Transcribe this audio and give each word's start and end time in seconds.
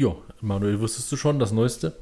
Ja, 0.00 0.16
Manuel, 0.40 0.80
wusstest 0.80 1.12
du 1.12 1.18
schon 1.18 1.38
das 1.38 1.52
Neueste? 1.52 1.92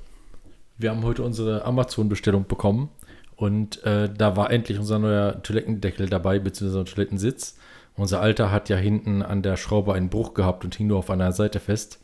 Wir 0.77 0.91
haben 0.91 1.03
heute 1.03 1.25
unsere 1.25 1.65
Amazon-Bestellung 1.65 2.47
bekommen 2.47 2.91
und 3.35 3.83
äh, 3.83 4.09
da 4.09 4.37
war 4.37 4.53
endlich 4.53 4.79
unser 4.79 5.01
neuer 5.01 5.43
Toilettendeckel 5.43 6.09
dabei, 6.09 6.39
beziehungsweise 6.39 6.79
unser 6.79 6.95
Toilettensitz. 6.95 7.59
Unser 7.97 8.21
alter 8.21 8.53
hat 8.53 8.69
ja 8.69 8.77
hinten 8.77 9.21
an 9.21 9.43
der 9.43 9.57
Schraube 9.57 9.95
einen 9.95 10.11
Bruch 10.11 10.35
gehabt 10.35 10.65
und 10.65 10.77
hing 10.77 10.87
nur 10.87 10.99
auf 10.99 11.11
einer 11.11 11.33
Seite 11.33 11.59
fest. 11.59 11.99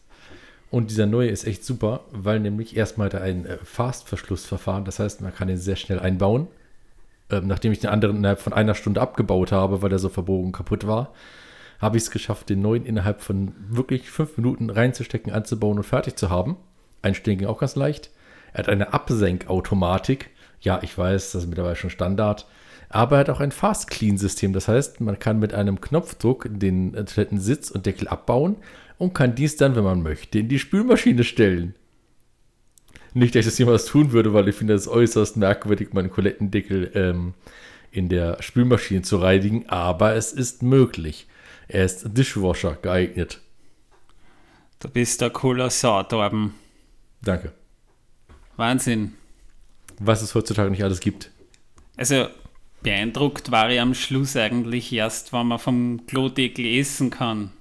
Und 0.69 0.91
dieser 0.91 1.07
neue 1.07 1.29
ist 1.29 1.47
echt 1.47 1.65
super, 1.65 2.01
weil 2.11 2.40
nämlich 2.40 2.76
erstmal 2.76 3.11
er 3.11 3.21
ein 3.21 3.47
äh, 3.47 3.58
Fastverschlussverfahren, 3.63 4.85
das 4.85 4.99
heißt, 4.99 5.21
man 5.21 5.33
kann 5.33 5.49
ihn 5.49 5.58
sehr 5.58 5.76
schnell 5.76 6.01
einbauen. 6.01 6.49
Ähm, 7.31 7.47
nachdem 7.47 7.71
ich 7.71 7.79
den 7.79 7.90
anderen 7.90 8.17
innerhalb 8.17 8.40
von 8.40 8.53
einer 8.53 8.74
Stunde 8.74 9.01
abgebaut 9.01 9.53
habe, 9.53 9.81
weil 9.81 9.90
der 9.90 10.01
so 10.01 10.08
verbogen 10.08 10.51
kaputt 10.51 10.88
war, 10.88 11.13
habe 11.81 11.97
ich 11.97 12.04
es 12.04 12.11
geschafft, 12.11 12.49
den 12.49 12.63
neuen 12.63 12.87
innerhalb 12.87 13.21
von 13.21 13.53
wirklich 13.69 14.11
fünf 14.11 14.37
Minuten 14.37 14.71
reinzustecken, 14.71 15.33
anzubauen 15.33 15.79
und 15.79 15.85
fertig 15.85 16.16
zu 16.16 16.30
haben. 16.30 16.57
Einstellen 17.02 17.39
ging 17.39 17.48
auch 17.48 17.59
ganz 17.59 17.77
leicht. 17.77 18.11
Er 18.53 18.61
hat 18.61 18.69
eine 18.69 18.93
Absenkautomatik. 18.93 20.31
Ja, 20.61 20.81
ich 20.83 20.97
weiß, 20.97 21.33
das 21.33 21.43
ist 21.43 21.48
mittlerweile 21.48 21.77
schon 21.77 21.91
Standard. 21.91 22.47
Aber 22.89 23.17
er 23.17 23.21
hat 23.21 23.31
auch 23.31 23.41
ein 23.41 23.53
Fast 23.53 23.91
Clean 23.91 24.17
System. 24.17 24.53
Das 24.53 24.69
heißt, 24.69 25.01
man 25.01 25.19
kann 25.19 25.39
mit 25.39 25.53
einem 25.53 25.81
Knopfdruck 25.81 26.48
den 26.51 26.93
Toilettensitz 26.93 27.71
und 27.71 27.87
Deckel 27.87 28.09
abbauen 28.09 28.56
und 28.98 29.15
kann 29.15 29.34
dies 29.34 29.56
dann, 29.56 29.75
wenn 29.77 29.84
man 29.84 30.03
möchte, 30.03 30.39
in 30.39 30.48
die 30.48 30.59
Spülmaschine 30.59 31.25
stellen. 31.25 31.75
Nicht, 33.12 33.34
dass 33.34 33.41
ich 33.41 33.47
das 33.47 33.59
jemals 33.59 33.87
tun 33.87 34.12
würde, 34.12 34.33
weil 34.33 34.48
ich 34.48 34.56
finde 34.56 34.75
es 34.75 34.89
äußerst 34.89 35.37
merkwürdig, 35.37 35.93
meinen 35.93 36.12
Toilettendeckel 36.12 36.91
ähm, 36.95 37.34
in 37.91 38.09
der 38.09 38.43
Spülmaschine 38.43 39.03
zu 39.03 39.19
reinigen, 39.19 39.69
aber 39.69 40.15
es 40.15 40.33
ist 40.33 40.62
möglich. 40.62 41.29
Er 41.69 41.85
ist 41.85 42.05
Dishwasher 42.17 42.77
geeignet. 42.81 43.41
Du 44.81 44.89
bist 44.89 45.21
der 45.21 45.31
cooler 45.31 45.71
Sau, 45.71 46.03
Torben. 46.03 46.55
Danke. 47.23 47.53
Wahnsinn. 48.57 49.15
Was 49.98 50.23
es 50.23 50.34
heutzutage 50.34 50.71
nicht 50.71 50.84
alles 50.84 51.01
gibt. 51.01 51.31
Also 51.97 52.29
beeindruckt 52.83 53.51
war 53.51 53.71
ich 53.71 53.81
am 53.81 53.95
Schluss 53.95 54.37
eigentlich 54.37 54.93
erst, 54.93 55.33
wenn 55.33 55.47
man 55.47 55.59
vom 55.59 56.06
Klodeckel 56.06 56.67
essen 56.67 57.11
kann. 57.11 57.53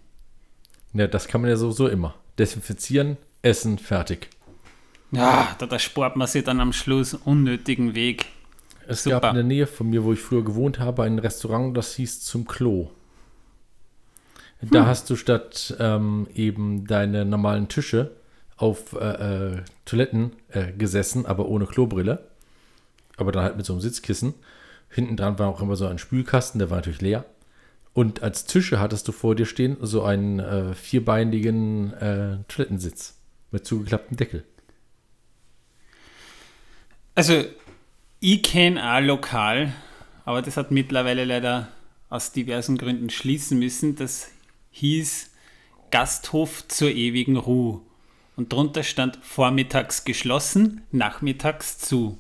Ja, 0.94 1.08
das 1.08 1.28
kann 1.28 1.42
man 1.42 1.50
ja 1.50 1.56
sowieso 1.56 1.88
immer. 1.88 2.16
Desinfizieren, 2.38 3.18
essen, 3.42 3.78
fertig. 3.78 4.30
Ja, 5.12 5.56
da, 5.60 5.66
da 5.66 5.80
spart 5.80 6.16
man 6.16 6.28
sich 6.28 6.44
dann 6.44 6.60
am 6.60 6.74
Schluss 6.74 7.14
unnötigen 7.14 7.96
Weg. 7.96 8.26
Es 8.88 9.04
Super. 9.04 9.22
gab 9.22 9.30
in 9.32 9.36
der 9.36 9.44
Nähe 9.44 9.68
von 9.68 9.90
mir, 9.90 10.04
wo 10.04 10.12
ich 10.12 10.20
früher 10.20 10.44
gewohnt 10.44 10.80
habe, 10.80 11.04
ein 11.04 11.20
Restaurant, 11.20 11.78
das 11.78 11.96
hieß 11.96 12.22
zum 12.22 12.46
Klo. 12.46 12.90
Da 14.72 14.82
Hm. 14.82 14.86
hast 14.86 15.10
du 15.10 15.16
statt 15.16 15.76
ähm, 15.80 16.28
eben 16.34 16.88
deine 16.88 17.26
normalen 17.26 17.68
Tische 17.68 18.12
auf 18.56 18.94
äh, 18.94 19.56
äh, 19.56 19.62
Toiletten 19.86 20.32
äh, 20.50 20.72
gesessen, 20.72 21.26
aber 21.26 21.48
ohne 21.48 21.66
Klobrille. 21.66 22.28
Aber 23.18 23.32
dann 23.32 23.44
halt 23.44 23.58
mit 23.58 23.66
so 23.66 23.74
einem 23.74 23.82
Sitzkissen. 23.82 24.34
Hinten 24.90 25.18
dran 25.18 25.38
war 25.40 25.50
auch 25.50 25.62
immer 25.62 25.76
so 25.76 25.86
ein 25.88 25.98
Spülkasten, 25.98 26.60
der 26.60 26.70
war 26.70 26.78
natürlich 26.78 27.02
leer. 27.02 27.26
Und 27.94 28.24
als 28.24 28.46
Tische 28.46 28.80
hattest 28.80 29.08
du 29.08 29.12
vor 29.12 29.36
dir 29.36 29.46
stehen 29.46 29.78
so 29.82 30.04
einen 30.04 30.40
äh, 30.40 30.74
vierbeinigen 30.74 31.94
äh, 31.94 32.38
Toilettensitz 32.48 33.18
mit 33.52 33.66
zugeklapptem 33.68 34.18
Deckel. 34.18 34.44
Also, 37.16 37.44
ich 38.20 38.42
kenne 38.44 38.82
auch 38.96 39.02
lokal, 39.02 39.74
aber 40.26 40.42
das 40.42 40.58
hat 40.58 40.72
mittlerweile 40.72 41.26
leider 41.26 41.68
aus 42.10 42.32
diversen 42.32 42.78
Gründen 42.78 43.10
schließen 43.10 43.60
müssen. 43.60 43.96
Das 43.96 44.30
hieß 44.74 45.32
Gasthof 45.92 46.68
zur 46.68 46.92
ewigen 46.92 47.38
Ruhe. 47.38 47.82
Und 48.36 48.52
drunter 48.52 48.84
stand 48.84 49.18
vormittags 49.24 50.06
geschlossen, 50.06 50.82
nachmittags 50.92 51.78
zu. 51.78 52.18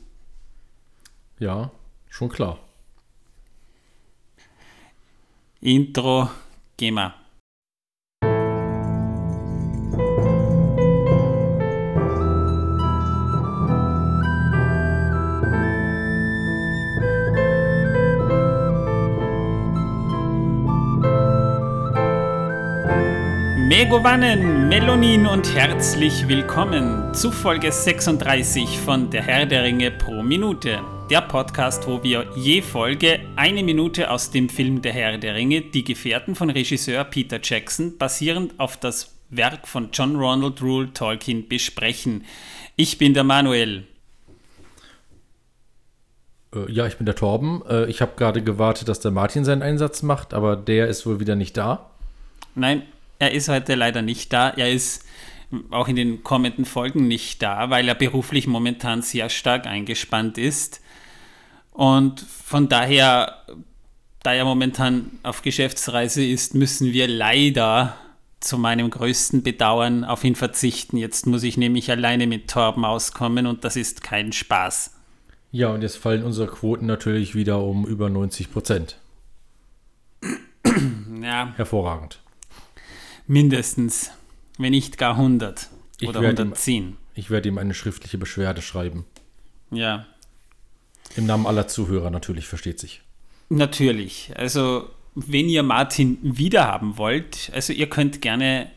Ja, 1.40 1.72
schon 2.08 2.30
klar. 2.30 2.60
Intro, 5.60 6.30
gehen 6.78 6.94
wir. 6.94 7.16
Megovanen, 23.76 24.70
Melonin 24.70 25.26
und 25.26 25.56
herzlich 25.56 26.28
willkommen 26.28 27.12
zu 27.12 27.32
Folge 27.32 27.72
36 27.72 28.78
von 28.78 29.10
Der 29.10 29.24
Herr 29.24 29.48
der 29.48 29.64
Ringe 29.64 29.90
pro 29.90 30.22
Minute. 30.22 30.80
Der 31.10 31.22
Podcast, 31.22 31.88
wo 31.88 32.04
wir 32.04 32.28
je 32.36 32.62
Folge 32.62 33.22
eine 33.36 33.64
Minute 33.64 34.12
aus 34.12 34.30
dem 34.30 34.48
Film 34.48 34.84
Der 34.84 34.94
Herr 34.94 35.18
der 35.18 35.34
Ringe, 35.34 35.62
Die 35.62 35.84
Gefährten 35.84 36.36
von 36.36 36.52
Regisseur 36.52 37.04
Peter 37.06 37.40
Jackson, 37.42 37.98
basierend 37.98 38.60
auf 38.60 38.78
das 38.78 39.18
Werk 39.32 39.68
von 39.68 39.90
John 39.92 40.18
Ronald 40.18 40.62
Rule 40.62 40.94
Tolkien 40.94 41.48
besprechen. 41.48 42.26
Ich 42.76 43.00
bin 43.00 43.16
der 43.16 43.24
Manuel. 43.24 43.88
Äh, 46.54 46.72
Ja, 46.72 46.86
ich 46.86 46.98
bin 46.98 47.08
der 47.08 47.16
Torben. 47.16 47.64
Äh, 47.68 47.86
Ich 47.90 48.04
habe 48.04 48.12
gerade 48.18 48.44
gewartet, 48.44 48.88
dass 48.88 49.00
der 49.00 49.10
Martin 49.10 49.44
seinen 49.44 49.64
Einsatz 49.64 50.04
macht, 50.04 50.36
aber 50.36 50.56
der 50.58 50.90
ist 50.90 51.08
wohl 51.08 51.20
wieder 51.20 51.36
nicht 51.36 51.58
da. 51.58 51.90
Nein, 52.54 52.84
er 53.24 53.32
ist 53.32 53.50
heute 53.50 53.76
leider 53.76 54.02
nicht 54.02 54.32
da. 54.34 54.50
Er 54.50 54.72
ist 54.72 55.06
auch 55.72 55.88
in 55.88 55.96
den 55.96 56.24
kommenden 56.24 56.66
Folgen 56.66 57.08
nicht 57.08 57.42
da, 57.42 57.70
weil 57.70 57.88
er 57.88 57.96
beruflich 57.96 58.48
momentan 58.48 59.02
sehr 59.02 59.30
stark 59.30 59.68
eingespannt 59.68 60.38
ist. 60.38 60.82
Und 61.72 62.22
von 62.22 62.70
daher, 62.70 63.44
da 64.22 64.34
er 64.34 64.46
momentan 64.46 65.12
auf 65.24 65.42
Geschäftsreise 65.42 66.24
ist, 66.24 66.56
müssen 66.56 66.94
wir 66.94 67.08
leider 67.08 67.98
zu 68.40 68.58
meinem 68.58 68.90
größten 68.90 69.42
Bedauern 69.42 70.04
auf 70.04 70.24
ihn 70.24 70.36
verzichten. 70.36 70.98
Jetzt 70.98 71.26
muss 71.26 71.44
ich 71.44 71.58
nämlich 71.58 71.90
alleine 71.90 72.28
mit 72.28 72.50
Torben 72.50 72.86
auskommen 72.86 73.48
und 73.48 73.64
das 73.64 73.76
ist 73.76 74.04
kein 74.04 74.34
Spaß. 74.34 74.92
Ja, 75.52 75.70
und 75.70 75.82
jetzt 75.82 75.98
fallen 75.98 76.24
unsere 76.24 76.48
Quoten 76.48 76.86
natürlich 76.86 77.36
wieder 77.36 77.62
um 77.62 77.86
über 77.86 78.10
90 78.10 78.52
Prozent. 78.52 78.98
Ja, 81.22 81.54
Hervorragend. 81.56 82.23
Mindestens, 83.34 84.12
wenn 84.58 84.72
nicht 84.72 84.98
gar 84.98 85.18
100 85.18 85.68
Ich 86.00 86.08
oder 86.08 86.22
werde 86.22 86.44
ihm- 86.44 86.50
110. 86.54 86.98
Ich 87.16 87.30
werde 87.30 87.50
ihm 87.50 87.58
eine 87.58 87.74
schriftliche 87.74 88.18
Beschwerde 88.18 88.62
schreiben. 88.62 89.06
Ja, 89.72 90.06
Im 91.16 91.26
Namen 91.28 91.46
aller 91.46 91.68
Zuhörer 91.68 92.10
natürlich, 92.10 92.48
versteht 92.48 92.80
sich. 92.80 93.02
Natürlich. 93.50 94.32
Also, 94.36 94.90
wenn 95.14 95.48
ihr 95.48 95.62
Martin 95.62 96.18
wiederhaben 96.24 96.98
wollt, 96.98 97.52
also 97.54 97.72
ihr 97.74 97.88
könnt 97.88 98.22
gerne, 98.22 98.72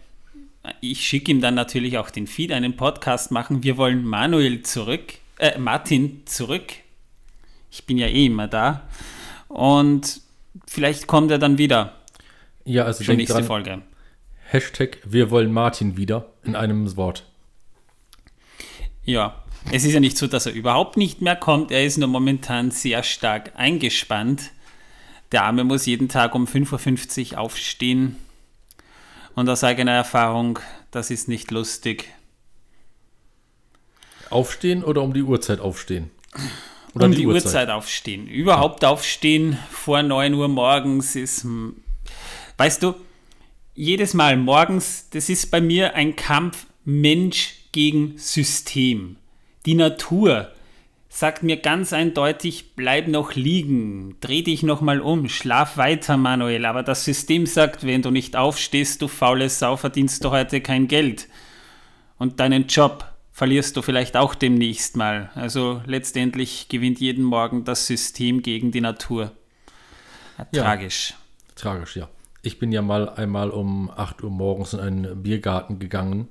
ich 0.83 1.07
schicke 1.07 1.31
ihm 1.31 1.41
dann 1.41 1.55
natürlich 1.55 1.97
auch 1.97 2.11
den 2.11 2.27
Feed, 2.27 2.53
einen 2.53 2.77
Podcast 2.77 3.31
machen. 3.31 3.63
Wir 3.63 3.77
wollen 3.79 4.05
Manuel 4.05 4.63
zurück, 4.63 5.15
äh, 5.39 5.59
Martin 5.59 6.23
zurück. 6.27 6.73
Ich 7.71 7.85
bin 7.85 7.97
ja 7.97 8.07
eh 8.07 8.27
immer 8.27 8.49
da. 8.49 8.87
Und 9.49 10.21
vielleicht 10.67 11.07
kommt 11.07 11.31
er 11.31 11.39
dann 11.39 11.57
wieder. 11.59 11.95
Ja, 12.67 12.85
also 12.85 13.03
denkt 13.05 13.19
nächste 13.19 13.35
dran, 13.35 13.45
Folge. 13.45 13.83
Hashtag 14.49 14.99
wir 15.05 15.31
wollen 15.31 15.53
Martin 15.53 15.97
wieder 15.97 16.31
in 16.45 16.55
einem 16.55 16.97
Wort. 16.97 17.25
Ja, 19.05 19.43
es 19.73 19.85
ist 19.85 19.93
ja 19.93 20.01
nicht 20.01 20.17
so, 20.17 20.27
dass 20.27 20.47
er 20.47 20.53
überhaupt 20.53 20.97
nicht 20.97 21.21
mehr 21.21 21.37
kommt. 21.37 21.73
Er 21.73 21.85
ist 21.85 21.99
nur 21.99 22.09
momentan 22.09 22.71
sehr 22.71 23.03
stark 23.03 23.53
eingespannt. 23.57 24.51
Der 25.33 25.43
Arme 25.45 25.65
muss 25.65 25.87
jeden 25.87 26.09
Tag 26.09 26.35
um 26.35 26.47
5.50 26.47 27.33
Uhr 27.33 27.39
aufstehen. 27.41 28.17
Und 29.35 29.49
aus 29.49 29.65
eigener 29.65 29.93
Erfahrung, 29.93 30.61
das 30.93 31.11
ist 31.11 31.29
nicht 31.29 31.51
lustig. 31.51 32.09
Aufstehen 34.31 34.85
oder 34.85 35.03
um 35.03 35.13
die 35.13 35.23
Uhrzeit 35.23 35.61
aufstehen? 35.61 36.11
um 36.95 37.13
die, 37.13 37.27
Uhrzeit. 37.27 37.69
aufstehen. 37.69 38.27
Überhaupt 38.27 38.85
aufstehen 38.85 39.59
vor 39.71 40.03
9 40.03 40.33
Uhr 40.35 40.49
morgens 40.49 41.15
ist, 41.15 41.47
weißt 42.57 42.83
du, 42.83 42.95
jedes 43.77 44.15
Mal 44.15 44.37
morgens, 44.37 45.09
das 45.11 45.29
ist 45.29 45.51
bei 45.51 45.61
mir 45.61 45.95
ein 45.95 46.17
Kampf 46.17 46.67
Mensch 46.85 47.55
gegen 47.73 48.17
System. 48.17 49.17
Die 49.67 49.75
Natur 49.75 50.51
sagt 51.09 51.43
mir 51.43 51.59
ganz 51.59 51.93
eindeutig, 51.93 52.75
bleib 52.75 53.09
noch 53.09 53.35
liegen, 53.35 54.17
dreh 54.21 54.43
dich 54.43 54.63
noch 54.63 54.81
mal 54.81 55.01
um, 55.01 55.29
schlaf 55.29 55.77
weiter, 55.77 56.17
Manuel. 56.17 56.65
Aber 56.65 56.83
das 56.83 57.05
System 57.05 57.47
sagt, 57.47 57.85
wenn 57.87 58.03
du 58.03 58.11
nicht 58.11 58.35
aufstehst, 58.37 59.03
du 59.03 59.09
faule 59.09 59.49
Sau, 59.49 59.77
verdienst 59.77 60.25
du 60.25 60.31
heute 60.31 60.61
kein 60.61 60.89
Geld. 60.89 61.29
Und 62.19 62.41
deinen 62.41 62.67
Job 62.67 63.13
verlierst 63.33 63.77
du 63.77 63.83
vielleicht 63.83 64.17
auch 64.17 64.35
demnächst 64.35 64.97
mal. 64.97 65.31
Also 65.35 65.83
letztendlich 65.85 66.69
gewinnt 66.69 66.99
jeden 67.01 67.25
Morgen 67.25 67.65
das 67.65 67.87
System 67.87 68.41
gegen 68.43 68.73
die 68.73 68.81
Natur. 68.81 69.33
Ja, 70.39 70.47
Ja. 70.53 70.63
Tragisch. 70.63 71.15
Tragisch, 71.55 71.97
ja. 71.97 72.09
Ich 72.47 72.61
bin 72.61 72.71
ja 72.71 72.81
mal 72.81 73.09
einmal 73.09 73.51
um 73.51 73.91
8 73.91 74.23
Uhr 74.23 74.31
morgens 74.31 74.73
in 74.73 74.79
einen 74.79 75.25
Biergarten 75.25 75.81
gegangen 75.81 76.29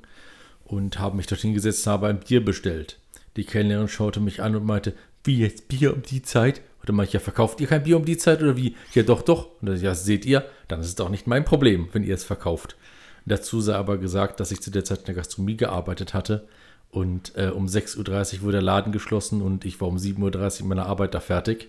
und 0.64 0.98
habe 0.98 1.18
mich 1.18 1.28
dorthin 1.28 1.54
gesetzt 1.54 1.86
und 1.86 1.92
habe 1.92 2.08
ein 2.08 2.22
Bier 2.22 2.44
bestellt. 2.44 3.00
Die 3.36 3.44
Kellnerin 3.44 3.90
schaute 3.90 4.22
mich 4.22 4.42
an 4.42 4.56
und 4.56 4.64
meinte, 4.64 4.94
wie 5.26 5.40
jetzt 5.40 5.68
Bier 5.68 5.94
um 5.94 6.04
die 6.04 6.22
Zeit? 6.22 6.62
Und 6.80 6.88
dann 6.88 6.96
meinte 6.96 7.10
ich, 7.10 7.14
ja, 7.16 7.20
verkauft 7.20 7.60
ihr 7.60 7.68
kein 7.68 7.84
Bier 7.84 7.98
um 7.98 8.06
die 8.06 8.16
Zeit 8.16 8.42
oder 8.42 8.56
wie? 8.56 8.78
Ja, 8.94 9.04
doch, 9.04 9.24
doch. 9.24 9.50
Und 9.60 9.68
dann, 9.68 9.82
ja, 9.82 9.94
seht 9.94 10.26
ihr, 10.26 10.46
dann 10.70 10.80
ist 10.80 10.88
es 10.88 10.96
doch 10.96 11.10
nicht 11.10 11.28
mein 11.28 11.44
Problem, 11.44 11.90
wenn 11.92 12.06
ihr 12.06 12.16
es 12.16 12.24
verkauft. 12.24 12.78
Dazu 13.26 13.60
sei 13.60 13.76
aber 13.76 13.98
gesagt, 13.98 14.40
dass 14.40 14.54
ich 14.54 14.62
zu 14.62 14.72
der 14.72 14.86
Zeit 14.86 15.00
in 15.00 15.06
der 15.08 15.16
Gastronomie 15.16 15.58
gearbeitet 15.58 16.14
hatte 16.14 16.48
und 16.92 17.34
äh, 17.36 17.50
um 17.50 17.66
6.30 17.66 18.38
Uhr 18.38 18.42
wurde 18.44 18.52
der 18.54 18.62
Laden 18.62 18.94
geschlossen 18.94 19.42
und 19.42 19.66
ich 19.66 19.82
war 19.82 19.90
um 19.90 19.98
7.30 19.98 20.62
Uhr 20.62 20.68
meiner 20.68 20.86
Arbeit 20.86 21.14
da 21.14 21.20
fertig. 21.20 21.68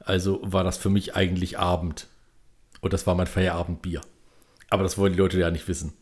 Also 0.00 0.40
war 0.42 0.64
das 0.64 0.76
für 0.76 0.90
mich 0.90 1.14
eigentlich 1.14 1.56
Abend. 1.56 2.08
Und 2.80 2.92
das 2.92 3.06
war 3.06 3.14
mein 3.14 3.26
Feierabendbier. 3.26 4.00
Aber 4.70 4.82
das 4.82 4.96
wollen 4.98 5.12
die 5.12 5.18
Leute 5.18 5.38
ja 5.38 5.50
nicht 5.50 5.68
wissen. 5.68 5.92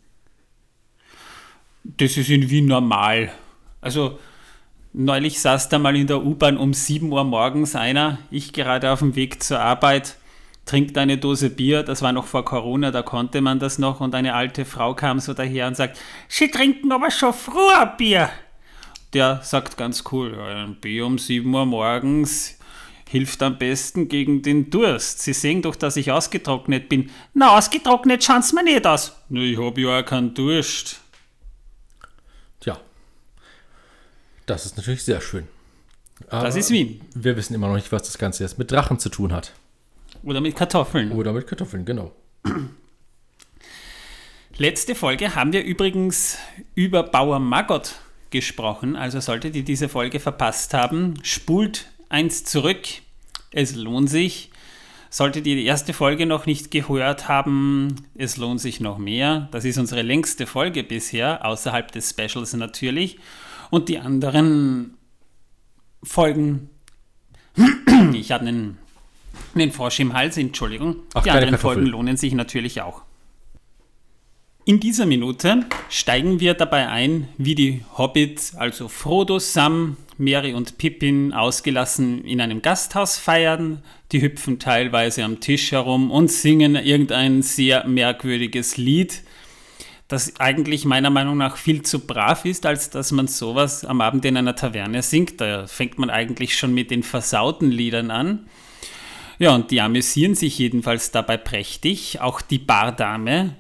Das 1.85 2.17
ist 2.17 2.29
in 2.29 2.51
Wien 2.51 2.67
normal. 2.67 3.33
Also 3.81 4.19
neulich 4.93 5.41
saß 5.41 5.69
da 5.69 5.79
mal 5.79 5.97
in 5.97 6.07
der 6.07 6.25
U-Bahn 6.25 6.57
um 6.57 6.75
7 6.75 7.11
Uhr 7.11 7.25
morgens 7.25 7.75
einer, 7.75 8.19
ich 8.31 8.53
gerade 8.53 8.91
auf 8.91 8.99
dem 8.99 9.17
Weg 9.17 9.43
zur 9.43 9.61
Arbeit, 9.61 10.17
trinkt 10.67 10.99
eine 10.99 11.17
Dose 11.17 11.49
Bier, 11.49 11.83
das 11.83 12.03
war 12.03 12.13
noch 12.13 12.27
vor 12.27 12.45
Corona, 12.45 12.91
da 12.91 13.03
konnte 13.03 13.41
man 13.41 13.59
das 13.59 13.79
noch, 13.79 14.01
und 14.01 14.15
eine 14.15 14.35
alte 14.35 14.67
Frau 14.67 14.95
kam 14.95 15.19
so 15.19 15.33
daher 15.33 15.67
und 15.67 15.77
sagt, 15.77 15.99
Sie 16.29 16.51
trinken 16.51 16.93
aber 16.93 17.11
schon 17.11 17.33
früher 17.33 17.87
Bier. 17.97 18.29
Der 19.15 19.41
sagt 19.43 19.79
ganz 19.79 20.05
cool, 20.13 20.39
ein 20.39 20.75
Bier 20.75 21.07
um 21.07 21.17
7 21.17 21.53
Uhr 21.53 21.65
morgens 21.65 22.58
hilft 23.09 23.43
am 23.43 23.59
besten 23.59 24.09
gegen 24.09 24.43
den 24.43 24.69
Durst. 24.71 25.23
Sie 25.23 25.33
sehen 25.33 25.63
doch, 25.63 25.75
dass 25.75 25.97
ich 25.97 26.13
ausgetrocknet 26.13 26.89
bin. 26.91 27.11
Na, 27.33 27.57
ausgetrocknet 27.57 28.23
schaut's 28.23 28.53
mir 28.53 28.63
nicht 28.63 28.87
aus. 28.87 29.17
Na, 29.31 29.41
ich 29.41 29.59
hab 29.59 29.79
ja 29.79 29.99
auch 29.99 30.05
keinen 30.05 30.35
Durst. 30.35 31.01
Tja, 32.61 32.79
das 34.45 34.67
ist 34.67 34.77
natürlich 34.77 35.03
sehr 35.03 35.23
schön. 35.23 35.49
Aber 36.29 36.45
das 36.45 36.57
ist 36.57 36.71
Wien. 36.71 37.01
Wir 37.15 37.37
wissen 37.37 37.55
immer 37.55 37.69
noch 37.69 37.77
nicht, 37.77 37.91
was 37.93 38.03
das 38.03 38.19
Ganze 38.19 38.43
jetzt 38.43 38.59
mit 38.59 38.71
Drachen 38.71 38.99
zu 38.99 39.09
tun 39.09 39.33
hat. 39.33 39.53
Oder 40.23 40.41
mit 40.41 40.55
Kartoffeln. 40.55 41.13
Oder 41.13 41.33
mit 41.33 41.47
Kartoffeln, 41.47 41.85
genau. 41.85 42.13
Letzte 44.59 44.95
Folge 44.95 45.35
haben 45.35 45.53
wir 45.53 45.63
übrigens 45.63 46.37
über 46.75 47.05
Bauer 47.05 47.39
Maggot 47.39 47.95
gesprochen. 48.31 48.97
Also 48.97 49.21
solltet 49.21 49.57
ihr 49.57 49.63
diese 49.65 49.89
Folge 49.89 50.21
verpasst 50.21 50.75
haben, 50.75 51.15
spult 51.23 51.87
eins 52.09 52.45
zurück. 52.45 52.87
Es 53.51 53.75
lohnt 53.75 54.11
sich. 54.11 54.51
Solltet 55.11 55.47
ihr 55.47 55.57
die 55.57 55.65
erste 55.65 55.95
Folge 55.95 56.27
noch 56.27 56.45
nicht 56.45 56.71
gehört 56.71 57.29
haben, 57.29 57.97
es 58.15 58.37
lohnt 58.37 58.61
sich 58.61 58.79
noch 58.81 58.99
mehr. 58.99 59.49
Das 59.53 59.65
ist 59.65 59.79
unsere 59.79 60.03
längste 60.03 60.47
Folge 60.47 60.83
bisher, 60.85 61.47
außerhalb 61.47 61.91
des 61.91 62.11
Specials 62.11 62.53
natürlich. 62.53 63.19
Und 63.71 63.89
die 63.89 63.99
anderen 63.99 64.99
Folgen, 66.03 66.69
ich 68.13 68.33
habe 68.33 68.47
einen 68.47 68.79
den 69.55 69.73
Frosch 69.73 70.01
im 70.01 70.13
Hals, 70.13 70.37
Entschuldigung. 70.37 70.97
Ach, 71.15 71.23
Die 71.23 71.31
anderen 71.31 71.59
Folgen 71.59 71.87
lohnen 71.87 72.17
sich 72.17 72.35
natürlich 72.35 72.83
auch. 72.83 73.03
In 74.65 74.81
dieser 74.81 75.07
Minute 75.07 75.65
steigen 75.89 76.41
wir 76.41 76.53
dabei 76.55 76.89
ein, 76.89 77.29
wie 77.39 77.55
die 77.55 77.85
Hobbits, 77.97 78.55
also 78.55 78.89
Frodo, 78.89 79.39
Sam, 79.39 79.97
Mary 80.19 80.55
und 80.55 80.79
Pippin, 80.79 81.33
ausgelassen 81.33 82.25
in 82.25 82.41
einem 82.41 82.61
Gasthaus 82.61 83.19
feiern. 83.19 83.83
Die 84.13 84.21
hüpfen 84.21 84.59
teilweise 84.59 85.25
am 85.25 85.41
Tisch 85.41 85.73
herum 85.73 86.11
und 86.11 86.31
singen 86.31 86.75
irgendein 86.75 87.43
sehr 87.43 87.87
merkwürdiges 87.87 88.77
Lied, 88.77 89.23
das 90.09 90.41
eigentlich 90.41 90.85
meiner 90.85 91.11
Meinung 91.11 91.37
nach 91.37 91.57
viel 91.57 91.83
zu 91.83 92.01
brav 92.01 92.45
ist, 92.45 92.67
als 92.67 92.91
dass 92.91 93.13
man 93.13 93.29
sowas 93.29 93.85
am 93.85 94.01
Abend 94.01 94.25
in 94.25 94.37
einer 94.37 94.57
Taverne 94.57 95.03
singt. 95.03 95.41
Da 95.41 95.67
fängt 95.67 95.99
man 95.99 96.11
eigentlich 96.11 96.57
schon 96.57 96.75
mit 96.75 96.91
den 96.91 97.03
versauten 97.03 97.71
Liedern 97.71 98.11
an. 98.11 98.47
Ja, 99.39 99.55
und 99.55 99.71
die 99.71 99.81
amüsieren 99.81 100.35
sich 100.35 100.59
jedenfalls 100.59 101.13
dabei 101.13 101.37
prächtig. 101.37 102.21
Auch 102.21 102.41
die 102.41 102.59
Bardame, 102.59 103.55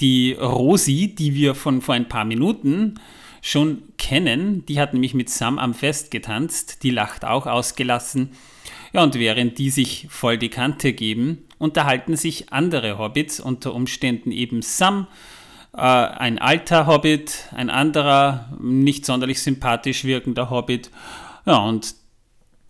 die 0.00 0.32
Rosi, 0.32 1.14
die 1.14 1.34
wir 1.34 1.54
von 1.54 1.82
vor 1.82 1.94
ein 1.94 2.08
paar 2.08 2.24
Minuten 2.24 2.98
schon 3.42 3.82
kennen, 3.98 4.64
die 4.66 4.80
hat 4.80 4.92
nämlich 4.92 5.14
mit 5.14 5.30
Sam 5.30 5.58
am 5.58 5.74
Fest 5.74 6.10
getanzt, 6.10 6.82
die 6.82 6.90
lacht 6.90 7.24
auch 7.24 7.46
ausgelassen. 7.46 8.30
Ja, 8.92 9.02
und 9.02 9.14
während 9.14 9.58
die 9.58 9.70
sich 9.70 10.06
voll 10.08 10.38
die 10.38 10.48
Kante 10.48 10.92
geben, 10.92 11.44
unterhalten 11.58 12.16
sich 12.16 12.52
andere 12.52 12.98
Hobbits, 12.98 13.40
unter 13.40 13.74
Umständen 13.74 14.32
eben 14.32 14.62
Sam, 14.62 15.06
äh, 15.74 15.80
ein 15.80 16.38
alter 16.38 16.86
Hobbit, 16.86 17.48
ein 17.52 17.70
anderer, 17.70 18.56
nicht 18.60 19.04
sonderlich 19.04 19.42
sympathisch 19.42 20.04
wirkender 20.04 20.50
Hobbit. 20.50 20.90
Ja, 21.44 21.58
und 21.58 21.94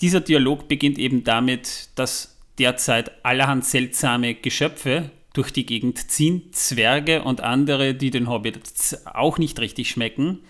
dieser 0.01 0.21
Dialog 0.21 0.69
beginnt 0.69 0.99
eben 0.99 1.25
damit, 1.25 1.91
dass 1.95 2.37
derzeit 2.59 3.25
allerhand 3.25 3.65
seltsame 3.65 4.35
Geschöpfe 4.35 5.11
durch 5.33 5.53
die 5.53 5.67
Gegend 5.67 6.11
ziehen, 6.11 6.53
Zwerge 6.53 7.23
und 7.23 7.41
andere, 7.41 7.95
die 7.95 8.11
den 8.11 8.29
Hobbits 8.29 9.07
auch 9.07 9.39
nicht 9.39 9.61
richtig 9.61 9.91
schmecken. 9.91 10.41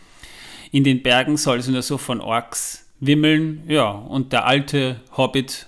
In 0.71 0.85
den 0.85 1.03
Bergen 1.03 1.37
soll 1.37 1.59
es 1.59 1.69
nur 1.69 1.83
so 1.83 1.99
von 1.99 2.21
Orks 2.21 2.87
wimmeln, 3.01 3.63
ja, 3.69 3.91
und 3.91 4.33
der 4.33 4.47
alte 4.47 5.01
Hobbit, 5.17 5.67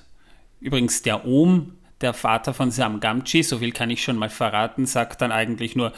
übrigens 0.61 1.02
der 1.02 1.25
Ohm, 1.26 1.75
der 2.00 2.14
Vater 2.14 2.55
von 2.55 2.70
Sam 2.70 3.00
Gamgee, 3.00 3.43
so 3.43 3.58
viel 3.58 3.73
kann 3.73 3.91
ich 3.91 4.02
schon 4.02 4.17
mal 4.17 4.31
verraten, 4.31 4.87
sagt 4.87 5.20
dann 5.20 5.32
eigentlich 5.32 5.76
nur, 5.76 5.93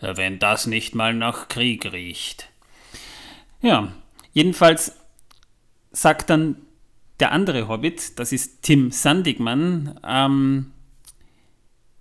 wenn 0.00 0.38
das 0.38 0.66
nicht 0.66 0.94
mal 0.94 1.14
nach 1.14 1.48
Krieg 1.48 1.92
riecht. 1.92 2.48
Ja, 3.60 3.92
jedenfalls 4.32 4.96
sagt 5.90 6.30
dann 6.30 6.56
der 7.20 7.32
andere 7.32 7.66
Hobbit, 7.68 8.18
das 8.18 8.32
ist 8.32 8.62
Tim 8.62 8.92
Sandigmann, 8.92 9.98
ähm, 10.06 10.72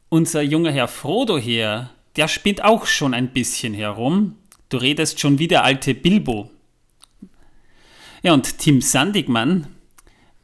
unser 0.10 0.42
junger 0.42 0.72
Herr 0.72 0.88
Frodo 0.88 1.38
hier, 1.38 1.90
der 2.16 2.28
spinnt 2.28 2.64
auch 2.64 2.86
schon 2.86 3.14
ein 3.14 3.30
bisschen 3.34 3.74
herum. 3.74 4.36
Du 4.70 4.78
redest 4.78 5.20
schon 5.20 5.40
wie 5.40 5.48
der 5.48 5.64
alte 5.64 5.94
Bilbo. 5.94 6.50
Ja, 8.24 8.34
und 8.34 8.58
Tim 8.60 8.82
Sandigmann, 8.82 9.68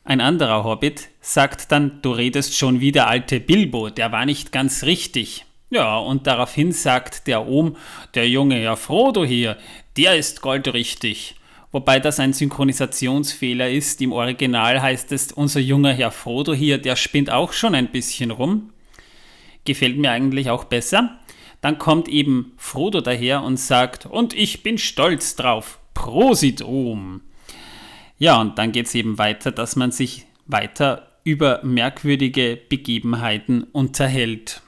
ein 0.03 0.21
anderer 0.21 0.63
Hobbit, 0.63 1.09
sagt 1.21 1.71
dann, 1.71 2.01
du 2.01 2.11
redest 2.11 2.55
schon 2.55 2.79
wie 2.79 2.91
der 2.91 3.07
alte 3.07 3.39
Bilbo, 3.39 3.89
der 3.89 4.11
war 4.11 4.25
nicht 4.25 4.51
ganz 4.51 4.83
richtig. 4.83 5.45
Ja, 5.69 5.97
und 5.97 6.27
daraufhin 6.27 6.71
sagt 6.71 7.27
der 7.27 7.47
Ohm, 7.47 7.75
der 8.13 8.29
junge 8.29 8.55
Herr 8.55 8.77
Frodo 8.77 9.25
hier, 9.25 9.57
der 9.97 10.15
ist 10.15 10.41
goldrichtig 10.41 11.35
wobei 11.73 11.99
das 11.99 12.21
ein 12.21 12.31
Synchronisationsfehler 12.31 13.69
ist. 13.69 14.01
Im 14.01 14.13
Original 14.13 14.81
heißt 14.81 15.11
es, 15.11 15.33
unser 15.33 15.59
junger 15.59 15.91
Herr 15.91 16.11
Frodo 16.11 16.53
hier, 16.53 16.77
der 16.77 16.95
spinnt 16.95 17.29
auch 17.29 17.51
schon 17.51 17.75
ein 17.75 17.89
bisschen 17.89 18.31
rum. 18.31 18.71
Gefällt 19.65 19.97
mir 19.97 20.11
eigentlich 20.11 20.49
auch 20.49 20.63
besser. 20.63 21.19
Dann 21.63 21.77
kommt 21.77 22.09
eben 22.09 22.51
Frodo 22.57 22.99
daher 22.99 23.41
und 23.41 23.55
sagt, 23.55 24.05
und 24.05 24.33
ich 24.33 24.63
bin 24.63 24.77
stolz 24.77 25.37
drauf. 25.37 25.79
Prosit, 25.93 26.61
Ohm. 26.61 27.21
Ja, 28.17 28.41
und 28.41 28.57
dann 28.57 28.73
geht 28.73 28.87
es 28.87 28.95
eben 28.95 29.17
weiter, 29.17 29.49
dass 29.53 29.77
man 29.77 29.91
sich 29.91 30.25
weiter 30.45 31.07
über 31.23 31.61
merkwürdige 31.63 32.59
Begebenheiten 32.67 33.63
unterhält. 33.63 34.61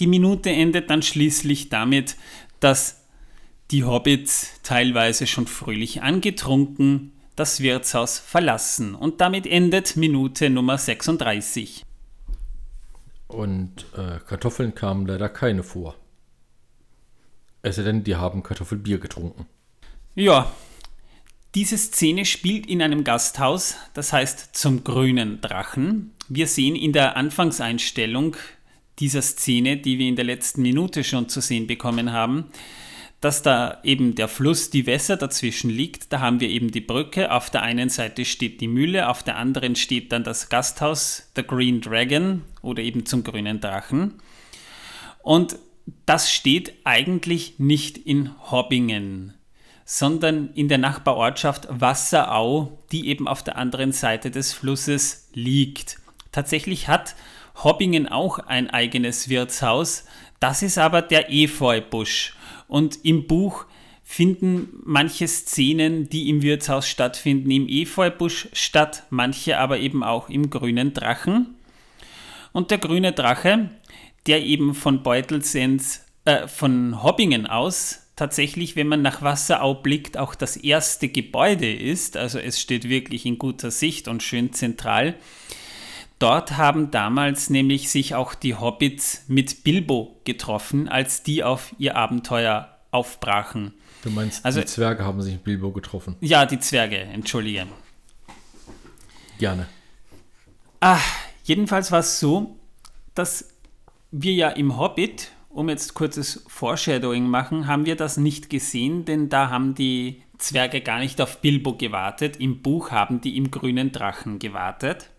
Die 0.00 0.06
Minute 0.06 0.48
endet 0.48 0.88
dann 0.88 1.02
schließlich 1.02 1.68
damit, 1.68 2.16
dass 2.60 3.04
die 3.70 3.84
Hobbits, 3.84 4.60
teilweise 4.62 5.26
schon 5.26 5.46
fröhlich 5.46 6.00
angetrunken, 6.00 7.12
das 7.36 7.60
Wirtshaus 7.60 8.18
verlassen. 8.18 8.94
Und 8.94 9.20
damit 9.20 9.46
endet 9.46 9.96
Minute 9.96 10.48
Nummer 10.48 10.78
36. 10.78 11.84
Und 13.28 13.84
äh, 13.94 14.18
Kartoffeln 14.26 14.74
kamen 14.74 15.04
leider 15.04 15.28
keine 15.28 15.62
vor. 15.62 15.94
Es 17.66 17.74
denn, 17.74 18.04
die 18.04 18.14
haben 18.14 18.44
Kartoffelbier 18.44 18.98
getrunken. 18.98 19.46
Ja, 20.14 20.52
diese 21.56 21.76
Szene 21.76 22.24
spielt 22.24 22.66
in 22.66 22.80
einem 22.80 23.02
Gasthaus, 23.02 23.74
das 23.92 24.12
heißt 24.12 24.54
zum 24.54 24.84
grünen 24.84 25.40
Drachen. 25.40 26.12
Wir 26.28 26.46
sehen 26.46 26.76
in 26.76 26.92
der 26.92 27.16
Anfangseinstellung 27.16 28.36
dieser 29.00 29.20
Szene, 29.20 29.78
die 29.78 29.98
wir 29.98 30.06
in 30.06 30.14
der 30.14 30.24
letzten 30.24 30.62
Minute 30.62 31.02
schon 31.02 31.28
zu 31.28 31.40
sehen 31.40 31.66
bekommen 31.66 32.12
haben, 32.12 32.44
dass 33.20 33.42
da 33.42 33.80
eben 33.82 34.14
der 34.14 34.28
Fluss, 34.28 34.70
die 34.70 34.86
Wässer 34.86 35.16
dazwischen 35.16 35.68
liegt. 35.68 36.12
Da 36.12 36.20
haben 36.20 36.38
wir 36.38 36.48
eben 36.48 36.70
die 36.70 36.80
Brücke. 36.80 37.32
Auf 37.32 37.50
der 37.50 37.62
einen 37.62 37.88
Seite 37.88 38.24
steht 38.24 38.60
die 38.60 38.68
Mühle, 38.68 39.08
auf 39.08 39.24
der 39.24 39.38
anderen 39.38 39.74
steht 39.74 40.12
dann 40.12 40.22
das 40.22 40.50
Gasthaus, 40.50 41.32
The 41.34 41.42
Green 41.42 41.80
Dragon 41.80 42.42
oder 42.62 42.84
eben 42.84 43.06
zum 43.06 43.24
grünen 43.24 43.60
Drachen. 43.60 44.20
Und 45.24 45.58
das 46.04 46.32
steht 46.32 46.74
eigentlich 46.84 47.58
nicht 47.58 47.98
in 47.98 48.30
Hobbingen, 48.50 49.34
sondern 49.84 50.50
in 50.54 50.68
der 50.68 50.78
Nachbarortschaft 50.78 51.68
Wasserau, 51.70 52.78
die 52.90 53.08
eben 53.08 53.28
auf 53.28 53.42
der 53.42 53.56
anderen 53.56 53.92
Seite 53.92 54.30
des 54.30 54.52
Flusses 54.52 55.28
liegt. 55.32 55.98
Tatsächlich 56.32 56.88
hat 56.88 57.14
Hobbingen 57.62 58.08
auch 58.08 58.38
ein 58.38 58.68
eigenes 58.68 59.28
Wirtshaus, 59.28 60.04
das 60.40 60.62
ist 60.62 60.76
aber 60.76 61.02
der 61.02 61.32
Efeubusch. 61.32 62.36
Und 62.68 63.04
im 63.04 63.26
Buch 63.26 63.64
finden 64.02 64.68
manche 64.84 65.26
Szenen, 65.26 66.08
die 66.08 66.28
im 66.28 66.42
Wirtshaus 66.42 66.88
stattfinden, 66.88 67.50
im 67.50 67.68
Efeubusch 67.68 68.48
statt, 68.52 69.04
manche 69.10 69.58
aber 69.58 69.78
eben 69.78 70.02
auch 70.02 70.28
im 70.28 70.50
grünen 70.50 70.92
Drachen. 70.92 71.56
Und 72.52 72.70
der 72.70 72.78
grüne 72.78 73.12
Drache, 73.12 73.70
der 74.26 74.44
eben 74.44 74.74
von 74.74 75.02
Beutelsens, 75.02 76.02
äh, 76.24 76.48
von 76.48 77.02
Hobbingen 77.02 77.46
aus 77.46 78.02
tatsächlich, 78.16 78.76
wenn 78.76 78.88
man 78.88 79.02
nach 79.02 79.22
Wasserau 79.22 79.74
blickt, 79.74 80.16
auch 80.16 80.34
das 80.34 80.56
erste 80.56 81.08
Gebäude 81.08 81.72
ist. 81.72 82.16
Also 82.16 82.38
es 82.38 82.60
steht 82.60 82.88
wirklich 82.88 83.26
in 83.26 83.38
guter 83.38 83.70
Sicht 83.70 84.08
und 84.08 84.22
schön 84.22 84.52
zentral. 84.52 85.14
Dort 86.18 86.56
haben 86.56 86.90
damals 86.90 87.50
nämlich 87.50 87.90
sich 87.90 88.14
auch 88.14 88.34
die 88.34 88.54
Hobbits 88.54 89.24
mit 89.28 89.64
Bilbo 89.64 90.18
getroffen, 90.24 90.88
als 90.88 91.22
die 91.22 91.44
auf 91.44 91.74
ihr 91.78 91.94
Abenteuer 91.96 92.74
aufbrachen. 92.90 93.74
Du 94.02 94.10
meinst, 94.10 94.44
also, 94.44 94.60
die 94.60 94.66
Zwerge 94.66 95.04
haben 95.04 95.20
sich 95.20 95.34
mit 95.34 95.44
Bilbo 95.44 95.72
getroffen? 95.72 96.16
Ja, 96.20 96.46
die 96.46 96.58
Zwerge, 96.58 96.96
entschuldige. 96.96 97.66
Gerne. 99.38 99.68
Ah, 100.80 101.00
jedenfalls 101.44 101.92
war 101.92 101.98
es 101.98 102.18
so, 102.18 102.56
dass 103.14 103.55
wir 104.10 104.32
ja 104.32 104.48
im 104.50 104.78
Hobbit, 104.78 105.32
um 105.48 105.68
jetzt 105.68 105.94
kurzes 105.94 106.44
Foreshadowing 106.48 107.26
machen, 107.26 107.66
haben 107.66 107.86
wir 107.86 107.96
das 107.96 108.16
nicht 108.16 108.50
gesehen, 108.50 109.04
denn 109.04 109.28
da 109.28 109.50
haben 109.50 109.74
die 109.74 110.22
Zwerge 110.38 110.80
gar 110.80 110.98
nicht 110.98 111.20
auf 111.20 111.40
Bilbo 111.40 111.74
gewartet. 111.74 112.36
Im 112.38 112.62
Buch 112.62 112.90
haben 112.90 113.20
die 113.20 113.36
im 113.36 113.50
grünen 113.50 113.92
Drachen 113.92 114.38
gewartet. 114.38 115.10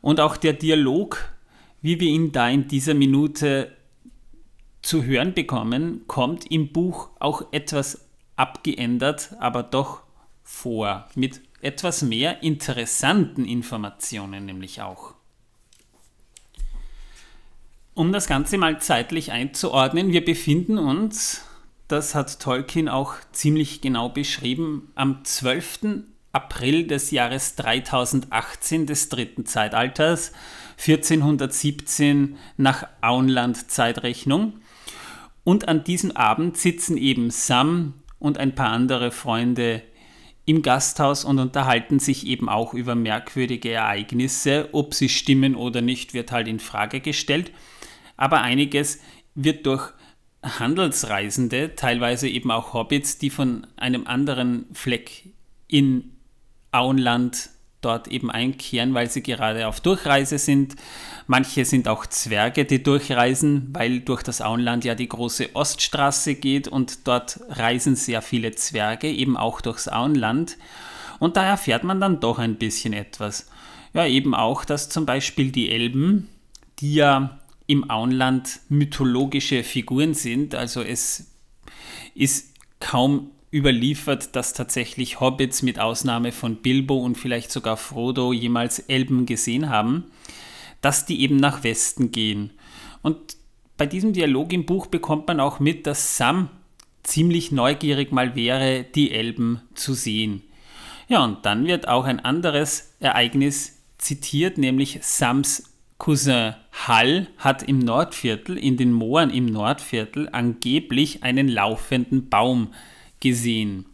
Und 0.00 0.20
auch 0.20 0.36
der 0.36 0.52
Dialog, 0.52 1.32
wie 1.80 1.98
wir 2.00 2.08
ihn 2.08 2.32
da 2.32 2.48
in 2.48 2.68
dieser 2.68 2.94
Minute 2.94 3.76
zu 4.82 5.04
hören 5.04 5.34
bekommen, 5.34 6.02
kommt 6.06 6.50
im 6.50 6.72
Buch 6.72 7.10
auch 7.20 7.52
etwas 7.52 8.08
abgeändert, 8.36 9.34
aber 9.38 9.62
doch 9.62 10.02
vor. 10.42 11.08
Mit 11.14 11.40
etwas 11.60 12.02
mehr 12.02 12.42
interessanten 12.42 13.44
Informationen 13.44 14.44
nämlich 14.44 14.82
auch. 14.82 15.11
Um 17.94 18.10
das 18.10 18.26
Ganze 18.26 18.56
mal 18.56 18.80
zeitlich 18.80 19.32
einzuordnen, 19.32 20.12
wir 20.12 20.24
befinden 20.24 20.78
uns, 20.78 21.44
das 21.88 22.14
hat 22.14 22.40
Tolkien 22.40 22.88
auch 22.88 23.16
ziemlich 23.32 23.82
genau 23.82 24.08
beschrieben, 24.08 24.90
am 24.94 25.22
12. 25.26 26.04
April 26.32 26.86
des 26.86 27.10
Jahres 27.10 27.54
3018 27.56 28.86
des 28.86 29.10
dritten 29.10 29.44
Zeitalters, 29.44 30.32
1417 30.78 32.38
nach 32.56 32.86
Auenland-Zeitrechnung. 33.02 34.54
Und 35.44 35.68
an 35.68 35.84
diesem 35.84 36.12
Abend 36.12 36.56
sitzen 36.56 36.96
eben 36.96 37.30
Sam 37.30 37.92
und 38.18 38.38
ein 38.38 38.54
paar 38.54 38.70
andere 38.70 39.10
Freunde 39.10 39.82
im 40.46 40.62
Gasthaus 40.62 41.26
und 41.26 41.38
unterhalten 41.38 41.98
sich 41.98 42.26
eben 42.26 42.48
auch 42.48 42.72
über 42.72 42.94
merkwürdige 42.94 43.72
Ereignisse. 43.72 44.70
Ob 44.72 44.94
sie 44.94 45.10
stimmen 45.10 45.54
oder 45.54 45.82
nicht, 45.82 46.14
wird 46.14 46.32
halt 46.32 46.48
in 46.48 46.58
Frage 46.58 47.00
gestellt. 47.00 47.52
Aber 48.16 48.42
einiges 48.42 49.00
wird 49.34 49.66
durch 49.66 49.92
Handelsreisende, 50.42 51.74
teilweise 51.76 52.28
eben 52.28 52.50
auch 52.50 52.74
Hobbits, 52.74 53.18
die 53.18 53.30
von 53.30 53.66
einem 53.76 54.06
anderen 54.06 54.66
Fleck 54.72 55.28
in 55.68 56.12
Auenland 56.72 57.50
dort 57.80 58.08
eben 58.08 58.30
einkehren, 58.30 58.94
weil 58.94 59.10
sie 59.10 59.22
gerade 59.22 59.66
auf 59.66 59.80
Durchreise 59.80 60.38
sind. 60.38 60.76
Manche 61.26 61.64
sind 61.64 61.88
auch 61.88 62.06
Zwerge, 62.06 62.64
die 62.64 62.82
durchreisen, 62.82 63.68
weil 63.72 64.00
durch 64.00 64.22
das 64.22 64.40
Auenland 64.40 64.84
ja 64.84 64.94
die 64.94 65.08
große 65.08 65.54
Oststraße 65.54 66.36
geht 66.36 66.68
und 66.68 67.06
dort 67.06 67.40
reisen 67.48 67.96
sehr 67.96 68.22
viele 68.22 68.52
Zwerge, 68.52 69.08
eben 69.08 69.36
auch 69.36 69.60
durchs 69.60 69.88
Auenland. 69.88 70.56
Und 71.18 71.36
da 71.36 71.44
erfährt 71.44 71.84
man 71.84 72.00
dann 72.00 72.20
doch 72.20 72.38
ein 72.38 72.56
bisschen 72.56 72.92
etwas. 72.92 73.48
Ja, 73.94 74.06
eben 74.06 74.34
auch, 74.34 74.64
dass 74.64 74.88
zum 74.88 75.04
Beispiel 75.04 75.52
die 75.52 75.70
Elben, 75.70 76.28
die 76.78 76.94
ja 76.94 77.38
im 77.66 77.90
Auenland 77.90 78.60
mythologische 78.68 79.62
Figuren 79.64 80.14
sind, 80.14 80.54
also 80.54 80.82
es 80.82 81.32
ist 82.14 82.54
kaum 82.80 83.30
überliefert, 83.52 84.34
dass 84.34 84.54
tatsächlich 84.54 85.20
Hobbits 85.20 85.62
mit 85.62 85.78
Ausnahme 85.78 86.32
von 86.32 86.56
Bilbo 86.56 86.96
und 86.98 87.16
vielleicht 87.16 87.52
sogar 87.52 87.76
Frodo 87.76 88.32
jemals 88.32 88.78
Elben 88.78 89.26
gesehen 89.26 89.68
haben, 89.68 90.04
dass 90.80 91.04
die 91.04 91.20
eben 91.20 91.36
nach 91.36 91.62
Westen 91.62 92.10
gehen. 92.12 92.50
Und 93.02 93.36
bei 93.76 93.86
diesem 93.86 94.12
Dialog 94.12 94.52
im 94.52 94.64
Buch 94.64 94.86
bekommt 94.86 95.28
man 95.28 95.38
auch 95.38 95.60
mit, 95.60 95.86
dass 95.86 96.16
Sam 96.16 96.48
ziemlich 97.02 97.52
neugierig 97.52 98.12
mal 98.12 98.34
wäre, 98.36 98.84
die 98.84 99.10
Elben 99.10 99.60
zu 99.74 99.92
sehen. 99.92 100.42
Ja, 101.08 101.24
und 101.24 101.44
dann 101.44 101.66
wird 101.66 101.88
auch 101.88 102.04
ein 102.04 102.20
anderes 102.20 102.94
Ereignis 103.00 103.82
zitiert, 103.98 104.56
nämlich 104.56 105.00
Sams 105.02 105.71
Cousin 106.02 106.56
Hall 106.72 107.28
hat 107.38 107.62
im 107.62 107.78
Nordviertel, 107.78 108.58
in 108.58 108.76
den 108.76 108.92
Mooren 108.92 109.30
im 109.30 109.46
Nordviertel, 109.46 110.28
angeblich 110.32 111.22
einen 111.22 111.46
laufenden 111.46 112.28
Baum 112.28 112.74
gesehen. 113.20 113.86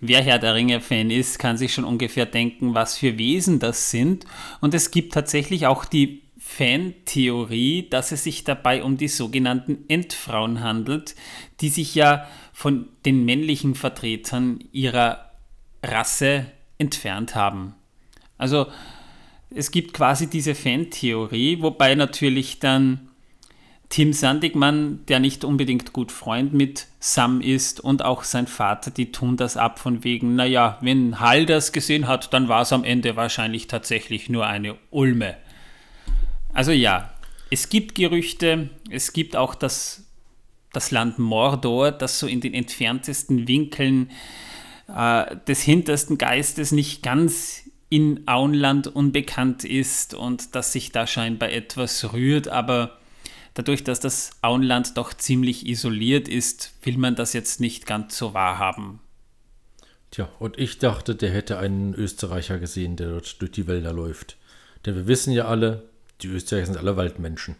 Wer 0.00 0.20
Herr 0.20 0.40
der 0.40 0.56
Ringe-Fan 0.56 1.12
ist, 1.12 1.38
kann 1.38 1.56
sich 1.56 1.72
schon 1.72 1.84
ungefähr 1.84 2.26
denken, 2.26 2.74
was 2.74 2.98
für 2.98 3.18
Wesen 3.18 3.60
das 3.60 3.92
sind. 3.92 4.26
Und 4.60 4.74
es 4.74 4.90
gibt 4.90 5.12
tatsächlich 5.12 5.68
auch 5.68 5.84
die 5.84 6.22
Fantheorie, 6.38 7.88
dass 7.88 8.10
es 8.10 8.24
sich 8.24 8.42
dabei 8.42 8.82
um 8.82 8.96
die 8.96 9.06
sogenannten 9.06 9.84
Endfrauen 9.86 10.60
handelt, 10.60 11.14
die 11.60 11.68
sich 11.68 11.94
ja 11.94 12.26
von 12.52 12.88
den 13.06 13.24
männlichen 13.24 13.76
Vertretern 13.76 14.58
ihrer 14.72 15.30
Rasse 15.84 16.46
entfernt 16.78 17.36
haben. 17.36 17.76
Also 18.38 18.66
es 19.54 19.70
gibt 19.70 19.94
quasi 19.94 20.28
diese 20.28 20.54
Fantheorie, 20.54 21.62
wobei 21.62 21.94
natürlich 21.94 22.58
dann 22.58 23.08
Tim 23.88 24.12
Sandigmann, 24.12 25.04
der 25.06 25.20
nicht 25.20 25.44
unbedingt 25.44 25.92
gut 25.92 26.10
Freund 26.10 26.52
mit 26.52 26.88
Sam 26.98 27.40
ist 27.40 27.80
und 27.80 28.04
auch 28.04 28.24
sein 28.24 28.48
Vater, 28.48 28.90
die 28.90 29.12
tun 29.12 29.36
das 29.36 29.56
ab 29.56 29.78
von 29.78 30.02
wegen, 30.02 30.34
naja, 30.34 30.78
wenn 30.80 31.20
Hall 31.20 31.46
das 31.46 31.70
gesehen 31.70 32.08
hat, 32.08 32.32
dann 32.32 32.48
war 32.48 32.62
es 32.62 32.72
am 32.72 32.82
Ende 32.82 33.14
wahrscheinlich 33.14 33.68
tatsächlich 33.68 34.28
nur 34.28 34.46
eine 34.46 34.74
Ulme. 34.90 35.36
Also 36.52 36.72
ja, 36.72 37.10
es 37.50 37.68
gibt 37.68 37.94
Gerüchte, 37.94 38.70
es 38.90 39.12
gibt 39.12 39.36
auch 39.36 39.54
das, 39.54 40.04
das 40.72 40.90
Land 40.90 41.20
Mordor, 41.20 41.92
das 41.92 42.18
so 42.18 42.26
in 42.26 42.40
den 42.40 42.54
entferntesten 42.54 43.46
Winkeln 43.46 44.10
äh, 44.88 45.36
des 45.46 45.62
hintersten 45.62 46.18
Geistes 46.18 46.72
nicht 46.72 47.02
ganz 47.02 47.63
in 47.88 48.26
Auenland 48.26 48.88
unbekannt 48.88 49.64
ist 49.64 50.14
und 50.14 50.54
dass 50.54 50.72
sich 50.72 50.92
da 50.92 51.06
scheinbar 51.06 51.50
etwas 51.50 52.12
rührt, 52.12 52.48
aber 52.48 52.98
dadurch, 53.54 53.84
dass 53.84 54.00
das 54.00 54.32
Auenland 54.42 54.96
doch 54.96 55.14
ziemlich 55.14 55.66
isoliert 55.66 56.28
ist, 56.28 56.72
will 56.82 56.98
man 56.98 57.14
das 57.14 57.32
jetzt 57.32 57.60
nicht 57.60 57.86
ganz 57.86 58.16
so 58.18 58.34
wahrhaben. 58.34 59.00
Tja, 60.10 60.28
und 60.38 60.58
ich 60.58 60.78
dachte, 60.78 61.14
der 61.14 61.30
hätte 61.30 61.58
einen 61.58 61.94
Österreicher 61.94 62.58
gesehen, 62.58 62.96
der 62.96 63.08
dort 63.08 63.40
durch 63.40 63.52
die 63.52 63.66
Wälder 63.66 63.92
läuft. 63.92 64.36
Denn 64.86 64.94
wir 64.94 65.06
wissen 65.06 65.32
ja 65.32 65.46
alle, 65.46 65.88
die 66.20 66.28
Österreicher 66.28 66.66
sind 66.66 66.76
alle 66.76 66.96
Waldmenschen. 66.96 67.56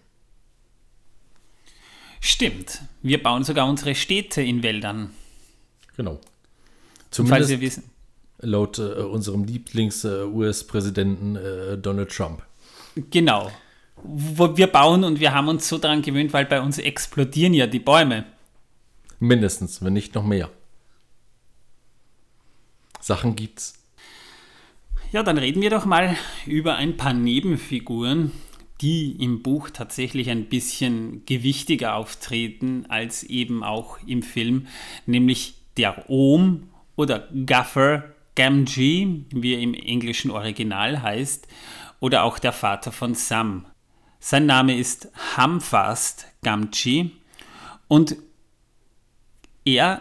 Stimmt. 2.21 2.83
Wir 3.02 3.23
bauen 3.23 3.45
sogar 3.45 3.69
unsere 3.69 3.95
Städte 3.95 4.40
in 4.40 4.62
Wäldern. 4.62 5.11
Genau. 5.97 6.21
Zumindest 7.11 7.38
Falls 7.38 7.50
wir 7.50 7.61
wissen. 7.61 7.94
Laut 8.38 8.79
äh, 8.79 9.03
unserem 9.03 9.45
Lieblings-US-Präsidenten 9.45 11.37
äh, 11.37 11.73
äh, 11.73 11.79
Donald 11.79 12.11
Trump. 12.11 12.43
Genau 13.11 13.50
wo 14.05 14.57
wir 14.57 14.67
bauen 14.67 15.03
und 15.03 15.19
wir 15.19 15.33
haben 15.33 15.49
uns 15.49 15.69
so 15.69 15.79
daran 15.79 16.03
gewöhnt, 16.03 16.33
weil 16.33 16.45
bei 16.45 16.61
uns 16.61 16.79
explodieren 16.79 17.55
ja 17.55 17.67
die 17.67 17.79
Bäume. 17.79 18.26
Mindestens, 19.19 19.83
wenn 19.83 19.95
nicht 19.95 20.14
noch 20.14 20.25
mehr. 20.25 20.50
Sachen 23.00 23.35
gibt's. 23.35 23.83
Ja, 25.12 25.23
dann 25.23 25.38
reden 25.38 25.62
wir 25.62 25.71
doch 25.71 25.85
mal 25.85 26.17
über 26.47 26.76
ein 26.76 26.97
paar 26.97 27.14
Nebenfiguren, 27.14 28.33
die 28.81 29.12
im 29.23 29.43
Buch 29.43 29.71
tatsächlich 29.71 30.29
ein 30.31 30.47
bisschen 30.47 31.25
gewichtiger 31.25 31.95
auftreten 31.95 32.87
als 32.88 33.23
eben 33.23 33.62
auch 33.62 33.99
im 34.07 34.23
Film, 34.23 34.67
nämlich 35.07 35.55
der 35.76 36.11
Ohm 36.11 36.69
oder 36.97 37.29
Gaffer 37.47 38.13
Gamgee, 38.35 39.25
wie 39.31 39.55
er 39.55 39.61
im 39.61 39.75
englischen 39.75 40.31
Original 40.31 41.03
heißt, 41.03 41.47
oder 42.00 42.25
auch 42.25 42.38
der 42.38 42.53
Vater 42.53 42.93
von 42.93 43.14
Sam, 43.14 43.67
sein 44.26 44.47
Name 44.47 44.75
ist 44.75 45.11
Hamfast 45.37 46.26
Gamchi 46.43 47.12
und 47.88 48.17
er 49.67 50.00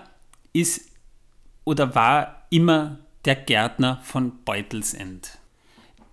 ist 0.54 0.92
oder 1.66 1.94
war 1.94 2.48
immer 2.50 3.00
der 3.25 3.36
Gärtner 3.36 4.00
von 4.02 4.44
Beutelsend. 4.46 5.40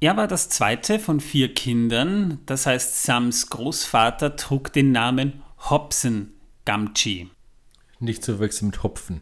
Er 0.00 0.16
war 0.16 0.26
das 0.26 0.48
zweite 0.48 0.98
von 0.98 1.20
vier 1.20 1.54
Kindern, 1.54 2.40
das 2.46 2.66
heißt 2.66 3.04
Sams 3.04 3.48
Großvater 3.48 4.34
trug 4.34 4.72
den 4.72 4.90
Namen 4.90 5.44
Hobson 5.70 6.32
Gamchi. 6.64 7.30
Nicht 8.00 8.24
zu 8.24 8.40
wechseln 8.40 8.70
mit 8.70 8.82
Hopfen. 8.82 9.20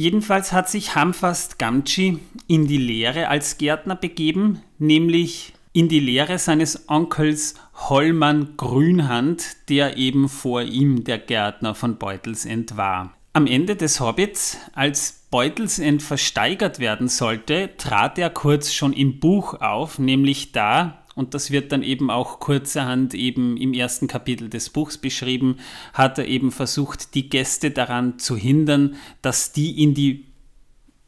Jedenfalls 0.00 0.54
hat 0.54 0.70
sich 0.70 0.94
Hamfast 0.94 1.58
Gamci 1.58 2.20
in 2.46 2.66
die 2.66 2.78
Lehre 2.78 3.28
als 3.28 3.58
Gärtner 3.58 3.96
begeben, 3.96 4.62
nämlich 4.78 5.52
in 5.74 5.90
die 5.90 6.00
Lehre 6.00 6.38
seines 6.38 6.88
Onkels 6.88 7.56
Hollmann 7.74 8.56
Grünhand, 8.56 9.68
der 9.68 9.98
eben 9.98 10.30
vor 10.30 10.62
ihm 10.62 11.04
der 11.04 11.18
Gärtner 11.18 11.74
von 11.74 11.98
Beutelsend 11.98 12.78
war. 12.78 13.12
Am 13.34 13.46
Ende 13.46 13.76
des 13.76 14.00
Hobbits, 14.00 14.56
als 14.72 15.26
Beutelsend 15.30 16.02
versteigert 16.02 16.78
werden 16.78 17.08
sollte, 17.08 17.76
trat 17.76 18.18
er 18.18 18.30
kurz 18.30 18.72
schon 18.72 18.94
im 18.94 19.20
Buch 19.20 19.60
auf, 19.60 19.98
nämlich 19.98 20.52
da, 20.52 20.99
und 21.14 21.34
das 21.34 21.50
wird 21.50 21.72
dann 21.72 21.82
eben 21.82 22.10
auch 22.10 22.38
kurzerhand 22.38 23.14
eben 23.14 23.56
im 23.56 23.74
ersten 23.74 24.06
Kapitel 24.06 24.48
des 24.48 24.70
Buchs 24.70 24.98
beschrieben, 24.98 25.58
hat 25.92 26.18
er 26.18 26.26
eben 26.26 26.52
versucht, 26.52 27.14
die 27.14 27.28
Gäste 27.28 27.70
daran 27.70 28.18
zu 28.18 28.36
hindern, 28.36 28.96
dass 29.22 29.52
die 29.52 29.82
in 29.82 29.94
die 29.94 30.26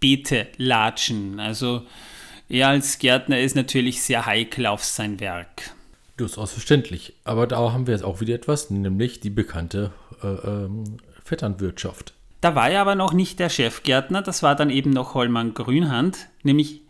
Beete 0.00 0.48
latschen. 0.56 1.38
Also 1.38 1.82
er 2.48 2.68
als 2.68 2.98
Gärtner 2.98 3.40
ist 3.40 3.54
natürlich 3.56 4.02
sehr 4.02 4.26
heikel 4.26 4.66
auf 4.66 4.84
sein 4.84 5.20
Werk. 5.20 5.74
Durchaus 6.16 6.52
verständlich. 6.52 7.14
Aber 7.24 7.46
da 7.46 7.72
haben 7.72 7.86
wir 7.86 7.94
jetzt 7.94 8.04
auch 8.04 8.20
wieder 8.20 8.34
etwas, 8.34 8.70
nämlich 8.70 9.20
die 9.20 9.30
bekannte 9.30 9.92
äh, 10.22 10.26
ähm, 10.26 10.98
Vetternwirtschaft. 11.24 12.12
Da 12.42 12.54
war 12.56 12.68
er 12.68 12.80
aber 12.80 12.96
noch 12.96 13.12
nicht 13.12 13.38
der 13.38 13.48
Chefgärtner, 13.48 14.20
das 14.20 14.42
war 14.42 14.56
dann 14.56 14.68
eben 14.68 14.90
noch 14.90 15.14
Hollmann 15.14 15.54
Grünhand, 15.54 16.28
nämlich 16.42 16.81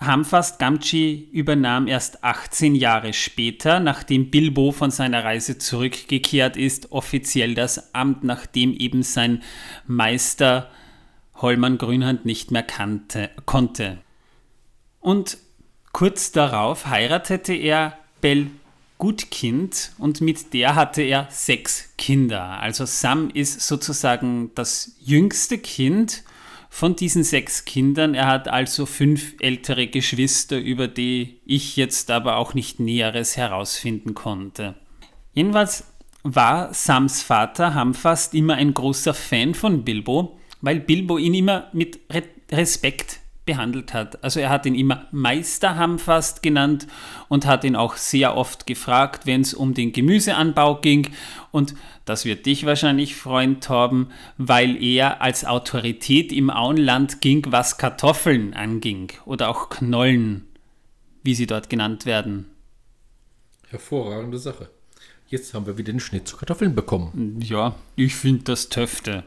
Hamfast 0.00 0.60
Gamgee 0.60 1.28
übernahm 1.32 1.88
erst 1.88 2.22
18 2.22 2.76
Jahre 2.76 3.12
später, 3.12 3.80
nachdem 3.80 4.30
Bilbo 4.30 4.70
von 4.70 4.92
seiner 4.92 5.24
Reise 5.24 5.58
zurückgekehrt 5.58 6.56
ist, 6.56 6.92
offiziell 6.92 7.54
das 7.54 7.94
Amt, 7.94 8.22
nachdem 8.22 8.74
eben 8.74 9.02
sein 9.02 9.42
Meister 9.86 10.70
Hollmann 11.34 11.78
Grünhand 11.78 12.24
nicht 12.24 12.52
mehr 12.52 12.62
kannte, 12.62 13.30
konnte. 13.44 13.98
Und 15.00 15.38
kurz 15.92 16.30
darauf 16.30 16.86
heiratete 16.86 17.54
er 17.54 17.98
Bell 18.20 18.50
Gutkind 18.98 19.92
und 19.98 20.20
mit 20.20 20.52
der 20.54 20.74
hatte 20.74 21.02
er 21.02 21.28
sechs 21.30 21.90
Kinder. 21.96 22.60
Also 22.60 22.84
Sam 22.84 23.30
ist 23.30 23.60
sozusagen 23.60 24.50
das 24.54 24.96
jüngste 25.00 25.58
Kind 25.58 26.24
von 26.70 26.96
diesen 26.96 27.24
sechs 27.24 27.64
Kindern. 27.64 28.14
Er 28.14 28.26
hat 28.26 28.48
also 28.48 28.86
fünf 28.86 29.34
ältere 29.40 29.86
Geschwister, 29.86 30.58
über 30.58 30.88
die 30.88 31.40
ich 31.44 31.76
jetzt 31.76 32.10
aber 32.10 32.36
auch 32.36 32.54
nicht 32.54 32.80
Näheres 32.80 33.36
herausfinden 33.36 34.14
konnte. 34.14 34.74
Jedenfalls 35.32 35.84
war 36.22 36.74
Sams 36.74 37.22
Vater 37.22 37.74
Hamfast 37.74 38.34
immer 38.34 38.54
ein 38.54 38.74
großer 38.74 39.14
Fan 39.14 39.54
von 39.54 39.84
Bilbo, 39.84 40.38
weil 40.60 40.80
Bilbo 40.80 41.18
ihn 41.18 41.34
immer 41.34 41.68
mit 41.72 42.00
Respekt 42.50 43.20
behandelt 43.48 43.94
hat. 43.94 44.22
Also 44.22 44.40
er 44.40 44.50
hat 44.50 44.66
ihn 44.66 44.74
immer 44.74 45.06
Meister 45.10 45.76
Hamfast 45.76 46.42
genannt 46.42 46.86
und 47.28 47.46
hat 47.46 47.64
ihn 47.64 47.76
auch 47.76 47.96
sehr 47.96 48.36
oft 48.36 48.66
gefragt, 48.66 49.24
wenn 49.24 49.40
es 49.40 49.54
um 49.54 49.72
den 49.72 49.92
Gemüseanbau 49.92 50.82
ging. 50.82 51.08
Und 51.50 51.74
das 52.04 52.26
wird 52.26 52.44
dich 52.44 52.66
wahrscheinlich 52.66 53.16
freuen, 53.16 53.62
Torben, 53.62 54.12
weil 54.36 54.80
er 54.82 55.22
als 55.22 55.46
Autorität 55.46 56.30
im 56.30 56.50
Auenland 56.50 57.22
ging, 57.22 57.46
was 57.48 57.78
Kartoffeln 57.78 58.52
anging 58.52 59.12
oder 59.24 59.48
auch 59.48 59.70
Knollen, 59.70 60.46
wie 61.22 61.34
sie 61.34 61.46
dort 61.46 61.70
genannt 61.70 62.04
werden. 62.04 62.50
Hervorragende 63.68 64.36
Sache. 64.36 64.68
Jetzt 65.26 65.54
haben 65.54 65.64
wir 65.64 65.78
wieder 65.78 65.92
den 65.92 66.00
Schnitt 66.00 66.28
zu 66.28 66.36
Kartoffeln 66.36 66.74
bekommen. 66.74 67.40
Ja, 67.42 67.76
ich 67.96 68.14
finde 68.14 68.44
das 68.44 68.68
Töfte. 68.68 69.24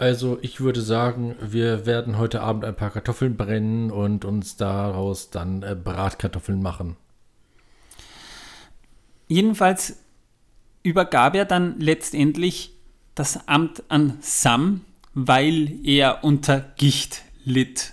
Also 0.00 0.38
ich 0.40 0.62
würde 0.62 0.80
sagen, 0.80 1.36
wir 1.42 1.84
werden 1.84 2.16
heute 2.16 2.40
Abend 2.40 2.64
ein 2.64 2.74
paar 2.74 2.88
Kartoffeln 2.88 3.36
brennen 3.36 3.90
und 3.90 4.24
uns 4.24 4.56
daraus 4.56 5.28
dann 5.28 5.62
äh, 5.62 5.76
Bratkartoffeln 5.76 6.62
machen. 6.62 6.96
Jedenfalls 9.28 9.98
übergab 10.82 11.34
er 11.34 11.44
dann 11.44 11.78
letztendlich 11.80 12.72
das 13.14 13.46
Amt 13.46 13.82
an 13.88 14.16
Sam, 14.22 14.86
weil 15.12 15.78
er 15.84 16.24
unter 16.24 16.60
Gicht 16.78 17.20
litt. 17.44 17.92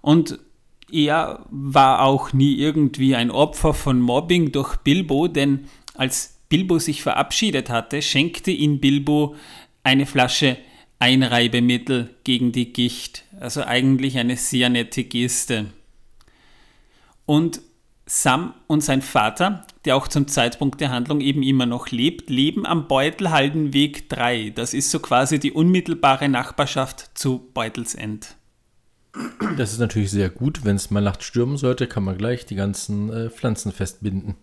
Und 0.00 0.38
er 0.90 1.44
war 1.50 2.00
auch 2.00 2.32
nie 2.32 2.54
irgendwie 2.54 3.14
ein 3.14 3.30
Opfer 3.30 3.74
von 3.74 4.00
Mobbing 4.00 4.52
durch 4.52 4.76
Bilbo, 4.78 5.28
denn 5.28 5.66
als 5.92 6.38
Bilbo 6.48 6.78
sich 6.78 7.02
verabschiedet 7.02 7.68
hatte, 7.68 8.00
schenkte 8.00 8.50
ihn 8.50 8.80
Bilbo 8.80 9.36
eine 9.84 10.06
Flasche 10.06 10.56
Einreibemittel 11.02 12.10
gegen 12.22 12.52
die 12.52 12.72
Gicht. 12.72 13.24
Also 13.40 13.64
eigentlich 13.64 14.18
eine 14.18 14.36
sehr 14.36 14.68
nette 14.68 15.02
Geste. 15.02 15.66
Und 17.26 17.60
Sam 18.06 18.54
und 18.68 18.84
sein 18.84 19.02
Vater, 19.02 19.66
der 19.84 19.96
auch 19.96 20.06
zum 20.06 20.28
Zeitpunkt 20.28 20.80
der 20.80 20.90
Handlung 20.90 21.20
eben 21.20 21.42
immer 21.42 21.66
noch 21.66 21.88
lebt, 21.90 22.30
leben 22.30 22.66
am 22.66 22.86
Beutelhaldenweg 22.86 24.08
3. 24.10 24.50
Das 24.50 24.74
ist 24.74 24.92
so 24.92 25.00
quasi 25.00 25.40
die 25.40 25.50
unmittelbare 25.50 26.28
Nachbarschaft 26.28 27.10
zu 27.14 27.50
Beutelsend. 27.52 28.36
Das 29.56 29.72
ist 29.72 29.80
natürlich 29.80 30.12
sehr 30.12 30.30
gut. 30.30 30.64
Wenn 30.64 30.76
es 30.76 30.92
mal 30.92 31.00
nachts 31.00 31.24
stürmen 31.24 31.56
sollte, 31.56 31.88
kann 31.88 32.04
man 32.04 32.16
gleich 32.16 32.46
die 32.46 32.54
ganzen 32.54 33.12
äh, 33.12 33.28
Pflanzen 33.28 33.72
festbinden. 33.72 34.36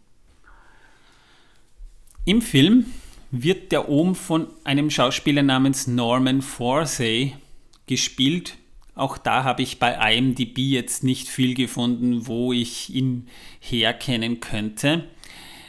Im 2.26 2.42
Film 2.42 2.86
wird 3.32 3.72
der 3.72 3.90
Ohm 3.90 4.16
von 4.16 4.48
einem 4.64 4.90
Schauspieler 4.90 5.44
namens 5.44 5.88
Norman 5.88 6.42
Forsey 6.42 7.36
gespielt. 7.86 8.58
Auch 8.96 9.18
da 9.18 9.44
habe 9.44 9.62
ich 9.62 9.80
bei 9.80 10.14
IMDb 10.14 10.58
jetzt 10.58 11.04
nicht 11.04 11.30
viel 11.30 11.54
gefunden, 11.54 12.28
wo 12.28 12.52
ich 12.52 12.94
ihn 12.94 13.28
herkennen 13.60 14.40
könnte. 14.40 15.06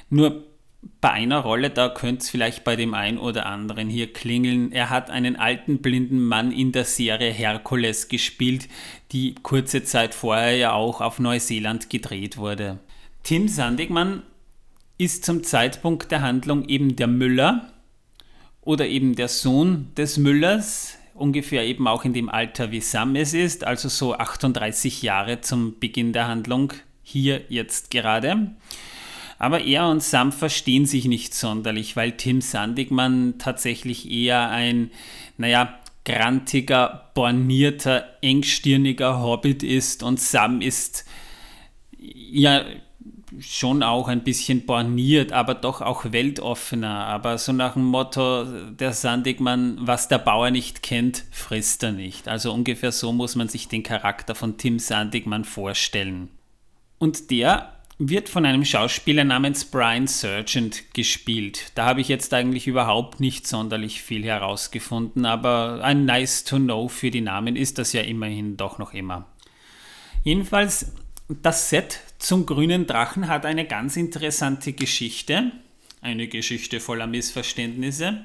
Nur 0.08 0.44
bei 1.00 1.10
einer 1.10 1.38
Rolle, 1.38 1.70
da 1.70 1.88
könnte 1.88 2.22
es 2.22 2.30
vielleicht 2.30 2.64
bei 2.64 2.76
dem 2.76 2.94
einen 2.94 3.18
oder 3.18 3.46
anderen 3.46 3.88
hier 3.88 4.12
klingeln. 4.12 4.72
Er 4.72 4.90
hat 4.90 5.10
einen 5.10 5.36
alten 5.36 5.78
blinden 5.78 6.24
Mann 6.24 6.52
in 6.52 6.72
der 6.72 6.84
Serie 6.84 7.30
Herkules 7.30 8.08
gespielt, 8.08 8.68
die 9.12 9.34
kurze 9.42 9.84
Zeit 9.84 10.14
vorher 10.14 10.56
ja 10.56 10.72
auch 10.72 11.00
auf 11.00 11.18
Neuseeland 11.18 11.90
gedreht 11.90 12.38
wurde. 12.38 12.78
Tim 13.22 13.48
Sandigmann 13.48 14.22
ist 15.00 15.24
zum 15.24 15.42
Zeitpunkt 15.42 16.12
der 16.12 16.20
Handlung 16.20 16.68
eben 16.68 16.94
der 16.94 17.06
Müller 17.06 17.72
oder 18.60 18.86
eben 18.86 19.16
der 19.16 19.28
Sohn 19.28 19.88
des 19.96 20.18
Müllers, 20.18 20.98
ungefähr 21.14 21.64
eben 21.64 21.88
auch 21.88 22.04
in 22.04 22.12
dem 22.12 22.28
Alter 22.28 22.70
wie 22.70 22.82
Sam 22.82 23.16
es 23.16 23.32
ist, 23.32 23.64
also 23.64 23.88
so 23.88 24.14
38 24.14 25.00
Jahre 25.00 25.40
zum 25.40 25.78
Beginn 25.80 26.12
der 26.12 26.28
Handlung, 26.28 26.74
hier 27.02 27.40
jetzt 27.48 27.90
gerade. 27.90 28.50
Aber 29.38 29.62
er 29.62 29.88
und 29.88 30.02
Sam 30.02 30.32
verstehen 30.32 30.84
sich 30.84 31.06
nicht 31.06 31.34
sonderlich, 31.34 31.96
weil 31.96 32.12
Tim 32.12 32.42
Sandigmann 32.42 33.36
tatsächlich 33.38 34.10
eher 34.10 34.50
ein, 34.50 34.90
naja, 35.38 35.78
grantiger, 36.04 37.10
bornierter, 37.14 38.04
engstirniger 38.20 39.22
Hobbit 39.22 39.62
ist 39.62 40.02
und 40.02 40.20
Sam 40.20 40.60
ist 40.60 41.06
ja 41.98 42.64
schon 43.38 43.82
auch 43.82 44.08
ein 44.08 44.24
bisschen 44.24 44.66
borniert, 44.66 45.32
aber 45.32 45.54
doch 45.54 45.80
auch 45.80 46.12
weltoffener. 46.12 47.06
Aber 47.06 47.38
so 47.38 47.52
nach 47.52 47.74
dem 47.74 47.84
Motto, 47.84 48.44
der 48.44 48.92
Sandigmann, 48.92 49.78
was 49.80 50.08
der 50.08 50.18
Bauer 50.18 50.50
nicht 50.50 50.82
kennt, 50.82 51.24
frisst 51.30 51.82
er 51.82 51.92
nicht. 51.92 52.28
Also 52.28 52.52
ungefähr 52.52 52.92
so 52.92 53.12
muss 53.12 53.36
man 53.36 53.48
sich 53.48 53.68
den 53.68 53.82
Charakter 53.82 54.34
von 54.34 54.58
Tim 54.58 54.78
Sandigmann 54.78 55.44
vorstellen. 55.44 56.28
Und 56.98 57.30
der 57.30 57.72
wird 57.98 58.30
von 58.30 58.46
einem 58.46 58.64
Schauspieler 58.64 59.24
namens 59.24 59.66
Brian 59.66 60.06
Sargent 60.06 60.94
gespielt. 60.94 61.72
Da 61.74 61.84
habe 61.84 62.00
ich 62.00 62.08
jetzt 62.08 62.32
eigentlich 62.32 62.66
überhaupt 62.66 63.20
nicht 63.20 63.46
sonderlich 63.46 64.00
viel 64.00 64.24
herausgefunden, 64.24 65.26
aber 65.26 65.80
ein 65.82 66.06
nice 66.06 66.44
to 66.44 66.56
know 66.56 66.88
für 66.88 67.10
die 67.10 67.20
Namen 67.20 67.56
ist 67.56 67.76
das 67.76 67.92
ja 67.92 68.00
immerhin 68.00 68.56
doch 68.56 68.78
noch 68.78 68.94
immer. 68.94 69.26
Jedenfalls 70.24 70.92
das 71.42 71.70
Set 71.70 72.00
zum 72.18 72.46
grünen 72.46 72.86
Drachen 72.86 73.28
hat 73.28 73.46
eine 73.46 73.64
ganz 73.64 73.96
interessante 73.96 74.72
Geschichte, 74.72 75.52
eine 76.00 76.28
Geschichte 76.28 76.80
voller 76.80 77.06
Missverständnisse. 77.06 78.24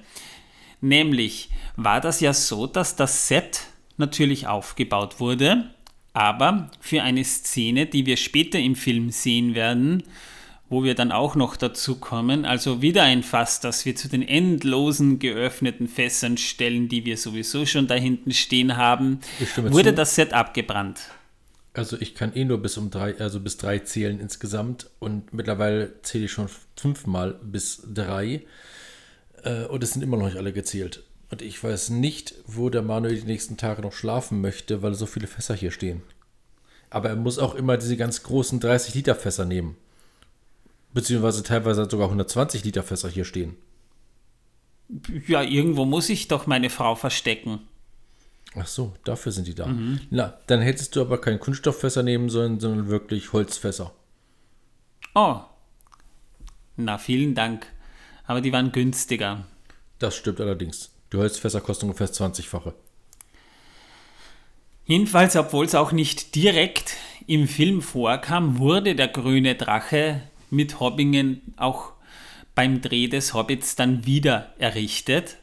Nämlich 0.81 1.49
war 1.75 2.01
das 2.01 2.19
ja 2.19 2.33
so, 2.33 2.67
dass 2.67 2.95
das 2.95 3.27
Set 3.27 3.61
natürlich 3.97 4.47
aufgebaut 4.47 5.19
wurde, 5.19 5.69
aber 6.13 6.69
für 6.79 7.03
eine 7.03 7.23
Szene, 7.23 7.85
die 7.85 8.05
wir 8.05 8.17
später 8.17 8.59
im 8.59 8.75
Film 8.75 9.11
sehen 9.11 9.55
werden, 9.55 10.03
wo 10.69 10.83
wir 10.83 10.95
dann 10.95 11.11
auch 11.11 11.35
noch 11.35 11.57
dazu 11.57 11.99
kommen, 11.99 12.43
also 12.43 12.81
wieder 12.81 13.03
ein 13.03 13.21
Fass, 13.21 13.59
das 13.59 13.85
wir 13.85 13.95
zu 13.95 14.09
den 14.09 14.23
endlosen 14.23 15.19
geöffneten 15.19 15.87
Fässern 15.87 16.37
stellen, 16.37 16.89
die 16.89 17.05
wir 17.05 17.17
sowieso 17.17 17.65
schon 17.65 17.87
da 17.87 17.95
hinten 17.95 18.33
stehen 18.33 18.75
haben, 18.75 19.19
wurde 19.57 19.91
zu. 19.91 19.95
das 19.95 20.15
Set 20.15 20.33
abgebrannt. 20.33 21.01
Also 21.75 21.97
ich 21.99 22.15
kann 22.15 22.33
eh 22.33 22.45
nur 22.45 22.59
bis 22.59 22.77
um 22.77 22.89
drei, 22.89 23.19
also 23.19 23.41
bis 23.41 23.57
drei 23.57 23.79
zählen 23.79 24.19
insgesamt 24.19 24.89
und 24.99 25.33
mittlerweile 25.33 26.01
zähle 26.03 26.25
ich 26.25 26.31
schon 26.31 26.49
fünfmal 26.77 27.37
bis 27.43 27.83
drei 27.93 28.45
äh, 29.43 29.65
und 29.65 29.83
es 29.83 29.91
sind 29.91 30.01
immer 30.01 30.15
noch 30.15 30.25
nicht 30.25 30.37
alle 30.37 30.53
gezählt. 30.53 31.03
Und 31.31 31.41
ich 31.41 31.61
weiß 31.61 31.89
nicht, 31.89 32.35
wo 32.45 32.69
der 32.69 32.81
Manuel 32.81 33.19
die 33.19 33.27
nächsten 33.27 33.57
Tage 33.57 33.81
noch 33.81 33.91
schlafen 33.91 34.39
möchte, 34.39 34.81
weil 34.83 34.93
so 34.93 35.05
viele 35.05 35.27
Fässer 35.27 35.53
hier 35.53 35.71
stehen. 35.71 36.01
Aber 36.89 37.09
er 37.09 37.17
muss 37.17 37.39
auch 37.39 37.55
immer 37.55 37.75
diese 37.75 37.97
ganz 37.97 38.23
großen 38.23 38.61
30-Liter-Fässer 38.61 39.43
nehmen. 39.43 39.75
Beziehungsweise 40.93 41.43
teilweise 41.43 41.89
sogar 41.89 42.09
120-Liter-Fässer 42.09 43.09
hier 43.09 43.25
stehen. 43.25 43.57
Ja, 45.27 45.41
irgendwo 45.41 45.83
muss 45.83 46.07
ich 46.07 46.29
doch 46.29 46.47
meine 46.47 46.69
Frau 46.69 46.95
verstecken. 46.95 47.59
Ach 48.57 48.67
so, 48.67 48.93
dafür 49.03 49.31
sind 49.31 49.47
die 49.47 49.55
da. 49.55 49.67
Mhm. 49.67 49.99
Na, 50.09 50.37
dann 50.47 50.61
hättest 50.61 50.95
du 50.95 51.01
aber 51.01 51.19
kein 51.19 51.39
Kunststofffässer 51.39 52.03
nehmen 52.03 52.29
sollen, 52.29 52.59
sondern 52.59 52.87
wirklich 52.87 53.33
Holzfässer. 53.33 53.91
Oh. 55.13 55.41
Na, 56.77 56.97
vielen 56.97 57.35
Dank. 57.35 57.67
Aber 58.25 58.41
die 58.41 58.51
waren 58.51 58.71
günstiger. 58.71 59.45
Das 59.99 60.15
stimmt 60.15 60.41
allerdings. 60.41 60.91
Die 61.11 61.17
Holzfässer 61.17 61.61
kosten 61.61 61.85
ungefähr 61.85 62.09
20-fache. 62.09 62.73
Jedenfalls, 64.85 65.35
obwohl 65.35 65.65
es 65.65 65.75
auch 65.75 65.91
nicht 65.91 66.35
direkt 66.35 66.95
im 67.27 67.47
Film 67.47 67.81
vorkam, 67.81 68.59
wurde 68.59 68.95
der 68.95 69.07
grüne 69.07 69.55
Drache 69.55 70.21
mit 70.49 70.79
Hobbingen 70.79 71.41
auch 71.57 71.93
beim 72.53 72.81
Dreh 72.81 73.07
des 73.07 73.33
Hobbits 73.33 73.75
dann 73.75 74.05
wieder 74.05 74.53
errichtet. 74.59 75.37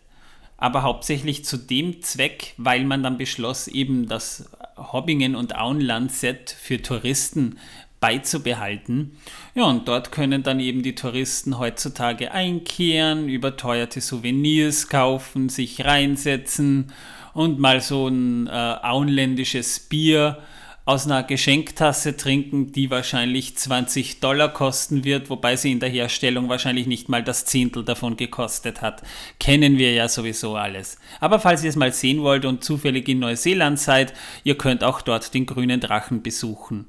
Aber 0.63 0.85
hauptsächlich 0.85 1.45
zu 1.45 1.57
dem 1.57 2.03
Zweck, 2.03 2.55
weil 2.57 2.85
man 2.85 3.03
dann 3.03 3.19
beschloss, 3.19 3.67
eben 3.67 4.07
das 4.07 4.49
Hobbingen- 4.77 5.35
und 5.35 5.57
Auenland-Set 5.57 6.57
für 6.57 6.81
Touristen 6.81 7.59
beizubehalten. 7.99 9.17
Ja, 9.57 9.65
und 9.65 9.89
dort 9.89 10.13
können 10.13 10.45
dann 10.45 10.61
eben 10.61 10.85
die 10.85 10.95
Touristen 10.95 11.59
heutzutage 11.59 12.31
einkehren, 12.31 13.29
überteuerte 13.29 14.01
Souvenirs 14.01 14.87
kaufen, 14.87 15.49
sich 15.49 15.85
reinsetzen 15.85 16.93
und 17.35 17.59
mal 17.59 17.81
so 17.81 18.07
ein 18.07 18.47
äh, 18.47 18.51
auenländisches 18.51 19.81
Bier 19.81 20.39
aus 20.85 21.07
einer 21.07 21.23
Geschenktasse 21.23 22.17
trinken, 22.17 22.73
die 22.73 22.91
wahrscheinlich 22.91 23.57
20 23.57 24.19
Dollar 24.19 24.53
kosten 24.53 25.05
wird, 25.05 25.31
wobei 25.31 25.57
sie 25.57 25.71
in 25.71 25.79
der 25.79 25.89
Herstellung 25.89 26.49
wahrscheinlich 26.49 26.89
nicht 26.89 27.09
mal 27.09 27.23
das 27.23 27.45
Zehntel 27.45 27.85
davon 27.85 28.17
gekostet 28.17 28.83
hat. 28.83 29.03
Kennen 29.39 29.79
wir 29.79 29.93
ja 29.93 30.09
sowieso 30.09 30.57
alles. 30.57 30.99
Aber 31.21 31.39
falls 31.39 31.63
ihr 31.63 31.71
es 31.71 31.77
mal 31.77 31.93
sehen 31.93 32.23
wollt 32.23 32.45
und 32.45 32.65
zufällig 32.65 33.09
in 33.09 33.21
Neuseeland 33.21 33.79
seid, 33.79 34.13
ihr 34.43 34.59
könnt 34.59 34.83
auch 34.83 35.03
dort 35.03 35.35
den 35.35 35.47
grünen 35.47 35.81
Drachen 35.81 36.23
besuchen. 36.23 36.87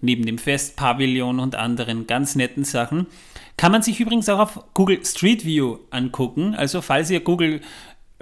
Neben 0.00 0.26
dem 0.26 0.38
Festpavillon 0.38 1.40
und 1.40 1.56
anderen 1.56 2.06
ganz 2.06 2.36
netten 2.36 2.64
Sachen. 2.64 3.06
Kann 3.56 3.72
man 3.72 3.82
sich 3.82 3.98
übrigens 4.00 4.28
auch 4.28 4.38
auf 4.38 4.60
Google 4.74 5.04
Street 5.04 5.44
View 5.44 5.78
angucken. 5.90 6.54
Also 6.54 6.82
falls 6.82 7.10
ihr 7.10 7.20
Google 7.20 7.62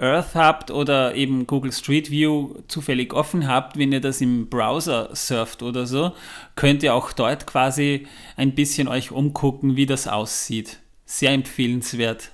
Earth 0.03 0.35
habt 0.35 0.69
oder 0.69 1.15
eben 1.15 1.47
Google 1.47 1.71
Street 1.71 2.11
View 2.11 2.55
zufällig 2.67 3.13
offen 3.13 3.47
habt, 3.47 3.77
wenn 3.77 3.91
ihr 3.91 4.01
das 4.01 4.21
im 4.21 4.49
Browser 4.49 5.09
surft 5.15 5.63
oder 5.63 5.87
so, 5.87 6.11
könnt 6.55 6.83
ihr 6.83 6.93
auch 6.93 7.13
dort 7.13 7.47
quasi 7.47 8.05
ein 8.35 8.53
bisschen 8.53 8.87
euch 8.87 9.11
umgucken, 9.11 9.75
wie 9.75 9.85
das 9.85 10.07
aussieht. 10.07 10.79
Sehr 11.05 11.31
empfehlenswert. 11.31 12.31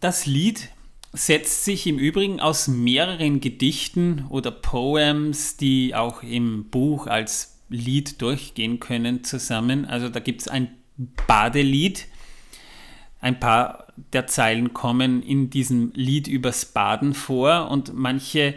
Das 0.00 0.26
Lied 0.26 0.68
setzt 1.12 1.64
sich 1.64 1.86
im 1.86 1.98
Übrigen 1.98 2.40
aus 2.40 2.68
mehreren 2.68 3.40
Gedichten 3.40 4.26
oder 4.28 4.50
Poems, 4.50 5.56
die 5.56 5.94
auch 5.94 6.22
im 6.22 6.68
Buch 6.70 7.06
als 7.06 7.58
Lied 7.68 8.22
durchgehen 8.22 8.78
können, 8.80 9.24
zusammen. 9.24 9.84
Also 9.84 10.08
da 10.08 10.20
gibt 10.20 10.42
es 10.42 10.48
ein 10.48 10.76
Badelied, 11.26 12.06
ein 13.20 13.40
paar 13.40 13.87
der 14.12 14.26
Zeilen 14.26 14.74
kommen 14.74 15.22
in 15.22 15.50
diesem 15.50 15.92
Lied 15.94 16.28
übers 16.28 16.64
Baden 16.66 17.14
vor 17.14 17.70
und 17.70 17.94
manche 17.94 18.54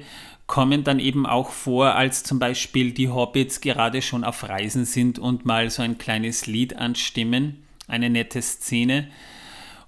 kommen 0.47 0.83
dann 0.83 0.99
eben 0.99 1.25
auch 1.25 1.51
vor, 1.51 1.95
als 1.95 2.23
zum 2.23 2.37
Beispiel 2.37 2.91
die 2.91 3.07
Hobbits 3.07 3.61
gerade 3.61 4.01
schon 4.01 4.25
auf 4.25 4.49
Reisen 4.49 4.83
sind 4.83 5.17
und 5.17 5.45
mal 5.45 5.69
so 5.69 5.81
ein 5.81 5.97
kleines 5.97 6.45
Lied 6.45 6.75
anstimmen, 6.75 7.63
eine 7.87 8.09
nette 8.09 8.41
Szene. 8.41 9.07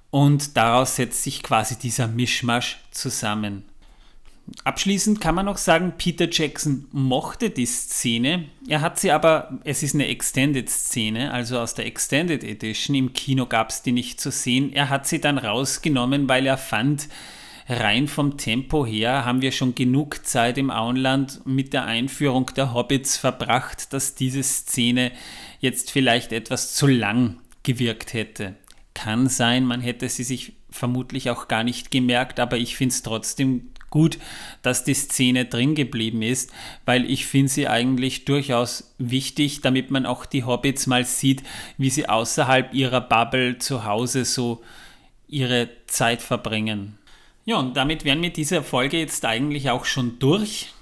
Und 0.09 0.55
daraus 0.55 0.95
setzt 0.95 1.23
sich 1.23 1.43
quasi 1.43 1.77
dieser 1.77 2.07
Mischmasch 2.07 2.79
zusammen. 2.91 3.63
Abschließend 4.65 5.21
kann 5.21 5.35
man 5.35 5.45
noch 5.45 5.57
sagen, 5.57 5.93
Peter 5.97 6.27
Jackson 6.29 6.85
mochte 6.91 7.49
die 7.49 7.65
Szene. 7.65 8.45
Er 8.67 8.81
hat 8.81 8.99
sie 8.99 9.11
aber, 9.11 9.59
es 9.63 9.83
ist 9.83 9.95
eine 9.95 10.07
Extended-Szene, 10.07 11.31
also 11.31 11.59
aus 11.59 11.75
der 11.75 11.85
Extended 11.85 12.43
Edition. 12.43 12.95
Im 12.95 13.13
Kino 13.13 13.45
gab 13.45 13.69
es 13.69 13.81
die 13.81 13.93
nicht 13.93 14.19
zu 14.19 14.31
sehen. 14.31 14.73
Er 14.73 14.89
hat 14.89 15.07
sie 15.07 15.21
dann 15.21 15.37
rausgenommen, 15.37 16.27
weil 16.27 16.45
er 16.45 16.57
fand, 16.57 17.07
rein 17.67 18.07
vom 18.09 18.37
Tempo 18.37 18.85
her 18.85 19.25
haben 19.25 19.41
wir 19.41 19.53
schon 19.53 19.75
genug 19.75 20.25
Zeit 20.25 20.57
im 20.57 20.69
Auenland 20.71 21.45
mit 21.45 21.73
der 21.73 21.85
Einführung 21.85 22.51
der 22.55 22.73
Hobbits 22.73 23.17
verbracht, 23.17 23.93
dass 23.93 24.15
diese 24.15 24.43
Szene 24.43 25.13
jetzt 25.59 25.91
vielleicht 25.91 26.33
etwas 26.33 26.73
zu 26.73 26.87
lang 26.87 27.37
gewirkt 27.63 28.13
hätte. 28.13 28.55
Kann 28.93 29.29
sein, 29.29 29.65
man 29.65 29.81
hätte 29.81 30.09
sie 30.09 30.23
sich 30.23 30.53
vermutlich 30.69 31.29
auch 31.29 31.47
gar 31.47 31.63
nicht 31.63 31.91
gemerkt, 31.91 32.39
aber 32.39 32.57
ich 32.57 32.75
finde 32.75 32.93
es 32.93 33.03
trotzdem 33.03 33.69
gut, 33.93 34.17
dass 34.63 34.83
die 34.83 34.95
Szene 34.95 35.45
drin 35.45 35.75
geblieben 35.75 36.23
ist, 36.23 36.51
weil 36.83 37.07
ich 37.07 37.27
finde 37.27 37.51
sie 37.51 37.67
eigentlich 37.67 38.25
durchaus 38.25 38.95
wichtig, 38.97 39.61
damit 39.61 39.91
man 39.91 40.07
auch 40.07 40.25
die 40.25 40.45
Hobbits 40.45 40.87
mal 40.87 41.05
sieht, 41.05 41.43
wie 41.77 41.91
sie 41.91 42.09
außerhalb 42.09 42.73
ihrer 42.73 43.01
Bubble 43.01 43.59
zu 43.59 43.85
Hause 43.85 44.25
so 44.25 44.63
ihre 45.27 45.69
Zeit 45.85 46.23
verbringen. 46.23 46.97
Ja, 47.45 47.57
und 47.57 47.77
damit 47.77 48.03
wären 48.03 48.23
wir 48.23 48.33
diese 48.33 48.63
Folge 48.63 48.97
jetzt 48.97 49.25
eigentlich 49.25 49.69
auch 49.69 49.85
schon 49.85 50.17
durch. 50.17 50.73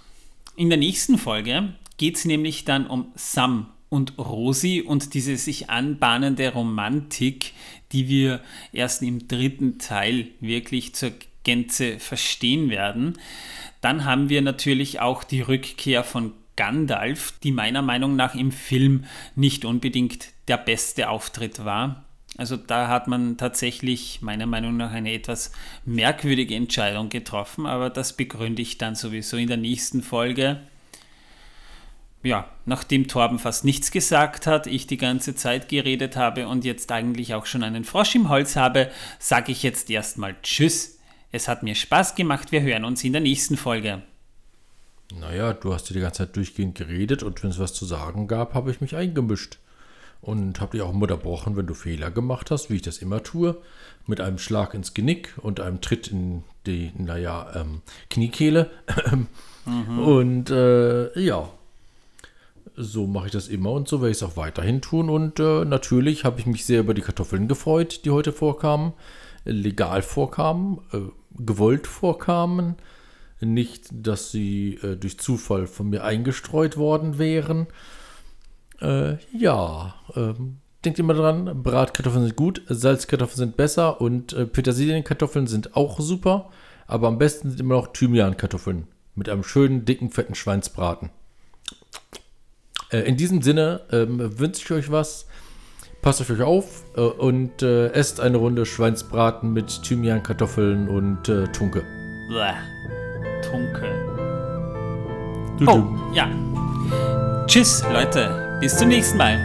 In 0.56 0.69
der 0.69 0.78
nächsten 0.78 1.17
Folge 1.17 1.74
geht 1.97 2.15
es 2.15 2.24
nämlich 2.24 2.63
dann 2.63 2.88
um 2.88 3.12
Sam 3.15 3.67
und 3.89 4.17
Rosi 4.17 4.84
und 4.88 5.15
diese 5.15 5.36
sich 5.36 5.69
anbahnende 5.69 6.54
Romantik, 6.54 7.52
die 7.91 8.08
wir 8.08 8.39
erst 8.71 9.02
im 9.02 9.28
dritten 9.28 9.80
Teil 9.80 10.30
wirklich 10.39 10.95
zur 10.95 11.12
Gänze 11.44 12.00
verstehen 12.00 12.70
werden. 12.70 13.18
Dann 13.82 14.06
haben 14.06 14.30
wir 14.30 14.42
natürlich 14.42 15.00
auch 15.00 15.24
die 15.24 15.42
Rückkehr 15.42 16.04
von 16.04 16.34
Gandalf, 16.56 17.34
die 17.44 17.52
meiner 17.52 17.82
Meinung 17.82 18.16
nach 18.16 18.36
im 18.36 18.52
Film 18.52 19.06
nicht 19.36 19.66
unbedingt 19.66 20.30
der 20.48 20.58
beste 20.58 21.10
Auftritt 21.10 21.66
war. 21.66 22.06
Also 22.38 22.56
da 22.56 22.88
hat 22.88 23.08
man 23.08 23.38
tatsächlich 23.38 24.22
meiner 24.22 24.46
Meinung 24.46 24.78
nach 24.78 24.92
eine 24.92 25.14
etwas 25.14 25.52
merkwürdige 25.86 26.56
Entscheidung 26.56 27.10
getroffen, 27.10 27.66
aber 27.66 27.90
das 27.90 28.16
begründe 28.16 28.62
ich 28.62 28.78
dann 28.78 28.96
sowieso 28.96 29.38
in 29.38 29.48
der 29.48 29.58
nächsten 29.58 30.02
Folge. 30.02 30.62
Ja, 32.24 32.50
nachdem 32.66 33.08
Torben 33.08 33.40
fast 33.40 33.66
nichts 33.66 33.92
gesagt 33.92 34.46
hat, 34.46 34.68
ich 34.68 34.86
die 34.86 34.98
ganze 34.98 35.36
Zeit 35.36 35.70
geredet 35.70 36.16
habe 36.16 36.48
und 36.48 36.64
jetzt 36.64 36.92
eigentlich 36.92 37.34
auch 37.34 37.48
schon 37.48 37.64
einen 37.64 37.84
Frosch 37.84 38.14
im 38.16 38.30
Holz 38.30 38.56
habe, 38.56 38.92
sage 39.18 39.52
ich 39.52 39.64
jetzt 39.64 39.90
erstmal 39.90 40.36
Tschüss. 40.44 41.01
Es 41.32 41.48
hat 41.48 41.63
mir 41.63 41.76
Spaß 41.76 42.15
gemacht. 42.15 42.52
Wir 42.52 42.62
hören 42.62 42.84
uns 42.84 43.04
in 43.04 43.13
der 43.13 43.22
nächsten 43.22 43.56
Folge. 43.56 44.02
Naja, 45.20 45.54
du 45.54 45.74
hast 45.74 45.89
die 45.89 46.00
ganze 46.00 46.20
Zeit 46.20 46.36
durchgehend 46.36 46.76
geredet 46.76 47.24
und 47.24 47.41
wenn 47.44 47.50
es 47.50 47.60
was 47.60 47.74
zu 47.74 47.86
sagen 47.86 48.28
gab, 48.28 48.54
habe 48.54 48.72
ich 48.72 48.82
mich 48.82 48.96
eingemischt. 48.96 49.58
Und 50.22 50.62
habe 50.62 50.74
dich 50.74 50.82
auch 50.84 50.94
unterbrochen, 50.94 51.58
wenn 51.58 51.65
du 51.65 51.74
Fehler 51.74 52.12
gemacht 52.12 52.52
hast, 52.52 52.70
wie 52.70 52.76
ich 52.76 52.84
das 52.84 53.00
immer 53.00 53.24
tue. 53.24 53.58
Mit 54.06 54.22
einem 54.22 54.38
Schlag 54.38 54.76
ins 54.76 54.94
Genick 54.94 55.34
und 55.38 55.60
einem 55.60 55.82
Tritt 55.82 56.10
in 56.10 56.44
die, 56.67 56.91
naja, 56.96 57.52
ähm, 57.56 57.82
Kniekehle. 58.12 58.70
mhm. 59.65 60.00
Und 60.00 60.52
äh, 60.52 61.20
ja, 61.20 61.50
so 62.76 63.08
mache 63.08 63.28
ich 63.28 63.32
das 63.32 63.48
immer 63.48 63.72
und 63.72 63.88
so 63.88 64.02
werde 64.02 64.12
ich 64.12 64.17
es 64.17 64.24
auch 64.24 64.38
weiterhin 64.38 64.82
tun. 64.82 65.10
Und 65.10 65.39
äh, 65.39 65.65
natürlich 65.65 66.24
habe 66.24 66.39
ich 66.39 66.46
mich 66.46 66.65
sehr 66.65 66.82
über 66.82 66.94
die 66.94 67.02
Kartoffeln 67.02 67.48
gefreut, 67.48 68.06
die 68.06 68.12
heute 68.12 68.32
vorkamen, 68.32 68.94
legal 69.44 70.04
vorkamen. 70.04 70.82
Äh, 70.94 71.00
gewollt 71.38 71.88
vorkamen. 71.88 72.76
Nicht, 73.39 73.89
dass 73.91 74.32
sie 74.32 74.76
äh, 74.84 74.96
durch 74.96 75.20
Zufall 75.20 75.67
von 75.67 75.89
mir 75.89 76.04
eingestreut 76.04 76.78
worden 76.78 77.17
wären. 77.17 77.67
Äh, 78.80 79.17
ja, 79.36 79.96
ähm, 80.15 80.58
denkt 80.86 81.00
immer 81.00 81.13
dran, 81.13 81.63
Bratkartoffeln 81.63 82.26
sind 82.26 82.36
gut, 82.36 82.62
Salzkartoffeln 82.67 83.38
sind 83.38 83.58
besser 83.58 84.02
und 84.02 84.34
äh, 84.34 84.46
Petersilienkartoffeln 84.46 85.48
sind 85.48 85.76
auch 85.76 86.00
super. 86.00 86.50
Aber 86.88 87.08
am 87.08 87.17
besten 87.17 87.50
sind 87.50 87.60
immer 87.60 87.76
noch 87.76 87.94
Thymiankartoffeln 87.94 88.88
mit 89.15 89.30
einem 89.30 89.44
schönen, 89.44 89.86
dicken, 89.86 90.10
fetten 90.10 90.36
Schweinsbraten. 90.36 91.10
Äh, 92.91 93.00
in 93.00 93.17
diesem 93.17 93.41
Sinne 93.41 93.82
ähm, 93.91 94.39
wünsche 94.39 94.62
ich 94.63 94.72
euch 94.72 94.91
was. 94.91 95.28
Passt 96.02 96.20
auf 96.20 96.32
euch 96.32 96.42
auf 96.42 96.84
äh, 96.98 97.02
und 97.02 97.62
äh, 97.62 97.90
esst 97.90 98.20
eine 98.20 98.38
Runde 98.38 98.66
Schweinsbraten 98.66 99.54
mit 99.54 99.84
Thymian, 99.84 100.24
Kartoffeln 100.24 100.90
und 100.90 101.30
äh, 101.30 101.48
Tunke. 101.50 101.84
Bäh. 102.28 102.54
Tunke. 103.48 103.86
Du, 105.60 105.70
oh, 105.70 105.78
du. 105.78 106.00
ja. 106.12 106.28
Tschüss, 107.46 107.84
Leute. 107.94 108.58
Bis 108.60 108.76
zum 108.78 108.88
nächsten 108.88 109.16
Mal. 109.16 109.38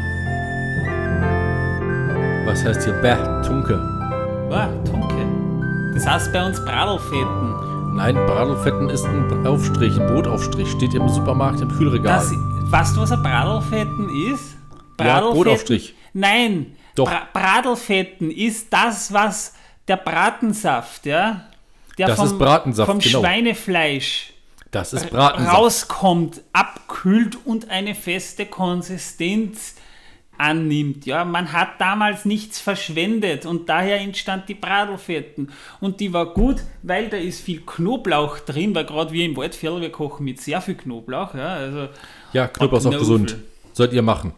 Was 2.47 2.65
heißt 2.65 2.85
hier 2.85 2.95
Bäh, 3.03 3.17
Tunke? 3.47 3.77
Bäh, 4.49 4.91
Tunke. 4.91 5.27
Das 5.93 6.07
heißt 6.07 6.33
bei 6.33 6.47
uns 6.47 6.59
Bradelfeten. 6.65 7.97
Nein, 7.97 8.15
Bradelfetten 8.15 8.89
ist 8.89 9.05
ein 9.05 9.47
Aufstrich, 9.47 10.01
ein 10.01 10.07
Brotaufstrich. 10.07 10.71
Steht 10.71 10.95
im 10.95 11.07
Supermarkt 11.11 11.61
im 11.61 11.69
Kühlregal. 11.69 12.17
Das, 12.17 12.33
weißt 12.71 12.97
du, 12.97 13.03
was 13.03 13.13
ein 13.13 13.23
Bradelfetten 13.23 14.09
ist? 14.33 14.57
ja, 15.01 15.21
Brotaufstrich. 15.21 15.95
Nein, 16.17 16.75
Doch. 16.95 17.11
Bra 17.11 17.29
Bradelfetten 17.35 18.31
ist 18.31 18.73
das, 18.73 19.13
was 19.13 19.53
der 19.87 19.99
Bratensaft, 19.99 21.05
ja? 21.05 21.45
Der 21.99 22.09
Das 22.09 22.19
vom, 22.19 22.27
ist 22.27 22.39
Bratensaft, 22.39 22.91
vom 22.91 22.99
genau. 23.01 23.21
Schweinefleisch 23.21 24.33
Das 24.71 24.95
ist 24.95 25.11
Bratensaft. 25.11 25.57
rauskommt, 25.59 26.41
abkühlt 26.55 27.37
und 27.45 27.71
eine 27.71 27.95
feste 27.95 28.47
Konsistenz 28.47 29.75
annimmt. 30.39 31.05
Ja, 31.05 31.25
man 31.27 31.53
hat 31.53 31.81
damals 31.81 32.25
nichts 32.25 32.61
verschwendet 32.61 33.45
und 33.45 33.69
daher 33.69 34.01
entstand 34.01 34.49
die 34.49 34.55
Bradelfetten. 34.55 35.51
Und 35.81 36.01
die 36.01 36.15
war 36.15 36.33
gut, 36.33 36.63
weil 36.83 37.09
da 37.11 37.19
ist 37.19 37.43
viel 37.43 37.61
Knoblauch 37.61 38.39
drin, 38.41 38.75
weil 38.75 38.87
gerade 38.87 39.13
wir 39.13 39.25
im 39.27 39.37
Waldviertel, 39.37 39.83
wir 39.83 39.93
kochen 39.93 40.25
mit 40.25 40.41
sehr 40.41 40.63
viel 40.63 40.77
Knoblauch. 40.77 41.35
Ja, 41.35 41.55
also, 41.57 41.89
Ja, 42.33 42.49
Knoblauch 42.49 42.79
ist 42.81 42.87
auch 42.87 42.99
gesund. 42.99 43.37
Sollt 43.75 43.93
ihr 43.93 44.03
machen. 44.03 44.33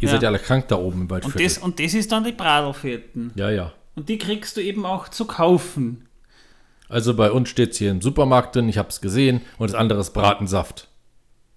Ihr 0.00 0.06
Ja. 0.08 0.12
seid 0.14 0.22
ja 0.22 0.28
alle 0.28 0.38
krank 0.38 0.68
da 0.68 0.76
oben 0.76 0.96
im 0.96 1.00
und, 1.02 1.10
Waldviertel. 1.10 1.42
das, 1.42 1.58
und 1.58 1.78
das 1.80 1.94
ist 1.94 2.12
dann 2.12 2.24
die 2.24 2.32
Bradelfetten. 2.32 3.32
Ja, 3.34 3.50
ja. 3.50 3.72
Und 3.94 4.08
die 4.08 4.18
kriegst 4.18 4.56
du 4.56 4.60
eben 4.60 4.84
auch 4.86 5.08
zu 5.08 5.24
kaufen. 5.24 6.08
Also 6.88 7.14
bei 7.14 7.30
uns 7.30 7.48
steht 7.48 7.70
es 7.72 7.78
hier 7.78 7.90
im 7.90 8.02
Supermarkt 8.02 8.54
drin, 8.56 8.68
ich 8.68 8.78
habe 8.78 8.88
es 8.88 9.00
gesehen, 9.00 9.40
und 9.58 9.70
das 9.70 9.74
andere 9.78 10.00
ist 10.00 10.10
Bratensaft. 10.12 10.88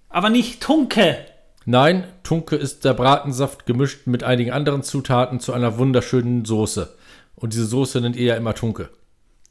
Aber 0.10 0.30
nicht 0.30 0.62
Tunke. 0.62 1.18
Nein, 1.66 2.08
Tunke 2.24 2.56
ist 2.56 2.86
der 2.86 2.94
Bratensaft 2.94 3.66
gemischt 3.66 4.08
mit 4.08 4.24
einigen 4.24 4.52
anderen 4.52 4.84
Zutaten 4.84 5.40
zu 5.42 5.52
einer 5.52 5.78
wunderschönen 5.78 6.46
Soße. 6.46 6.96
Und 7.36 7.54
diese 7.54 7.66
Soße 7.66 8.00
nennt 8.00 8.16
ihr 8.16 8.26
ja 8.28 8.36
immer 8.36 8.54
Tunke. 8.56 8.90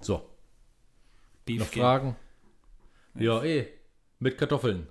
So, 0.01 0.15
noch 0.15 0.23
Beefke. 1.45 1.81
Fragen? 1.81 2.17
Ja, 3.19 3.43
eh. 3.45 3.67
Mit 4.19 4.39
Kartoffeln. 4.39 4.87